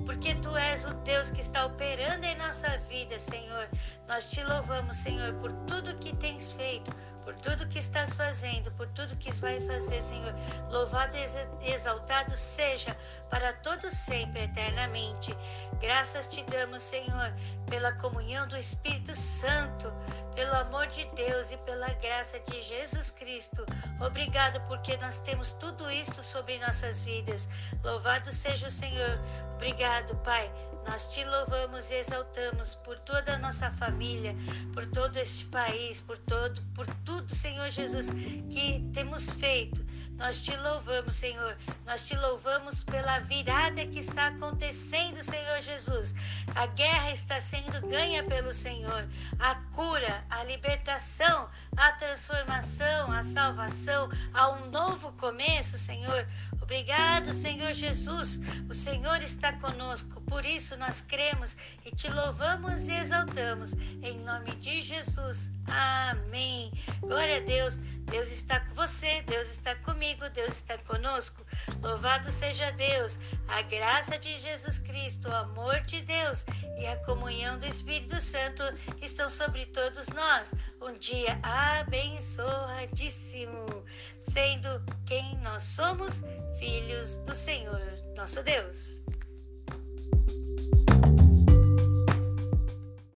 porque 0.04 0.34
tu 0.36 0.56
és 0.56 0.84
o 0.84 0.94
Deus 0.94 1.30
que 1.30 1.40
está 1.40 1.66
operando 1.66 2.24
em 2.24 2.36
nossa 2.36 2.76
vida, 2.88 3.18
Senhor. 3.18 3.68
Nós 4.08 4.30
te 4.30 4.42
louvamos, 4.44 4.96
Senhor, 4.96 5.34
por 5.34 5.52
tudo 5.66 5.96
que 5.98 6.14
tens 6.16 6.52
feito, 6.52 6.90
por 7.24 7.34
tudo 7.36 7.68
que 7.68 7.78
estás 7.78 8.14
fazendo, 8.14 8.70
por 8.72 8.88
tudo 8.88 9.16
que 9.16 9.32
vai 9.34 9.60
fazer, 9.60 10.00
Senhor. 10.00 10.34
Louvado 10.70 11.16
e 11.16 11.72
exaltado 11.72 12.36
seja 12.36 12.96
para 13.30 13.52
todo 13.52 13.90
sempre, 13.90 14.42
eternamente. 14.42 15.36
Graças 15.80 16.26
te 16.26 16.42
damos, 16.44 16.82
Senhor, 16.82 17.32
pela 17.68 17.92
comunhão 17.92 18.46
do 18.48 18.56
Espírito 18.56 19.14
Santo, 19.14 19.92
pelo 20.34 20.54
amor 20.54 20.86
de 20.86 21.04
Deus 21.14 21.50
e 21.50 21.56
pela 21.58 21.88
graça 21.94 22.38
de 22.40 22.62
Jesus 22.62 23.10
Cristo. 23.10 23.64
Obrigado 24.00 24.60
porque 24.68 24.96
nós 24.98 25.18
temos 25.18 25.52
tudo 25.52 25.90
isto 25.90 26.22
sobre 26.22 26.58
nossas 26.58 27.04
vidas. 27.04 27.48
Louvado 27.82 28.32
seja 28.32 28.66
o 28.66 28.70
Senhor. 28.70 29.18
Obrigado, 29.54 30.16
Pai. 30.18 30.50
Nós 30.86 31.06
te 31.06 31.24
louvamos 31.24 31.90
e 31.90 31.94
exaltamos 31.94 32.74
por 32.74 32.98
toda 32.98 33.34
a 33.34 33.38
nossa 33.38 33.70
família, 33.70 34.34
por 34.72 34.86
todo 34.86 35.16
este 35.16 35.44
país, 35.46 36.00
por 36.00 36.18
todo, 36.18 36.60
por 36.74 36.86
tudo, 37.04 37.34
Senhor 37.34 37.70
Jesus, 37.70 38.10
que 38.50 38.88
temos 38.92 39.30
feito. 39.30 39.84
Nós 40.22 40.38
te 40.38 40.56
louvamos, 40.56 41.16
Senhor. 41.16 41.56
Nós 41.84 42.06
te 42.06 42.16
louvamos 42.16 42.82
pela 42.84 43.18
virada 43.18 43.84
que 43.86 43.98
está 43.98 44.28
acontecendo, 44.28 45.22
Senhor 45.22 45.60
Jesus. 45.60 46.14
A 46.54 46.66
guerra 46.66 47.10
está 47.10 47.40
sendo 47.40 47.84
ganha 47.88 48.22
pelo 48.22 48.52
Senhor. 48.54 49.08
A 49.38 49.54
cura, 49.74 50.24
a 50.30 50.44
libertação, 50.44 51.48
a 51.76 51.92
transformação, 51.92 53.10
a 53.10 53.24
salvação, 53.24 54.08
a 54.32 54.50
um 54.50 54.70
novo 54.70 55.10
começo, 55.12 55.76
Senhor. 55.76 56.26
Obrigado, 56.72 57.34
Senhor 57.34 57.74
Jesus. 57.74 58.40
O 58.66 58.72
Senhor 58.72 59.22
está 59.22 59.52
conosco. 59.52 60.22
Por 60.22 60.42
isso 60.42 60.74
nós 60.78 61.02
cremos 61.02 61.54
e 61.84 61.94
te 61.94 62.08
louvamos 62.08 62.88
e 62.88 62.94
exaltamos. 62.94 63.74
Em 64.02 64.18
nome 64.20 64.52
de 64.52 64.80
Jesus. 64.80 65.50
Amém. 65.66 66.72
Glória 67.00 67.36
a 67.36 67.40
Deus. 67.40 67.78
Deus 68.12 68.30
está 68.30 68.60
com 68.60 68.74
você, 68.74 69.22
Deus 69.22 69.50
está 69.50 69.74
comigo, 69.76 70.28
Deus 70.30 70.54
está 70.54 70.78
conosco. 70.78 71.44
Louvado 71.82 72.30
seja 72.30 72.70
Deus. 72.72 73.18
A 73.48 73.62
graça 73.62 74.18
de 74.18 74.36
Jesus 74.36 74.78
Cristo, 74.78 75.28
o 75.28 75.34
amor 75.34 75.80
de 75.80 76.02
Deus 76.02 76.44
e 76.78 76.86
a 76.86 76.96
comunhão 77.04 77.58
do 77.58 77.66
Espírito 77.66 78.20
Santo 78.20 78.62
estão 79.00 79.30
sobre 79.30 79.64
todos 79.66 80.08
nós. 80.08 80.54
Um 80.80 80.96
dia 80.98 81.38
abençoadíssimo, 81.42 83.84
sendo 84.22 84.68
quem 85.04 85.36
nós 85.38 85.62
somos, 85.64 86.24
filhos 86.58 87.18
do 87.18 87.34
Senhor, 87.34 87.82
nosso 88.16 88.42
Deus. 88.42 89.02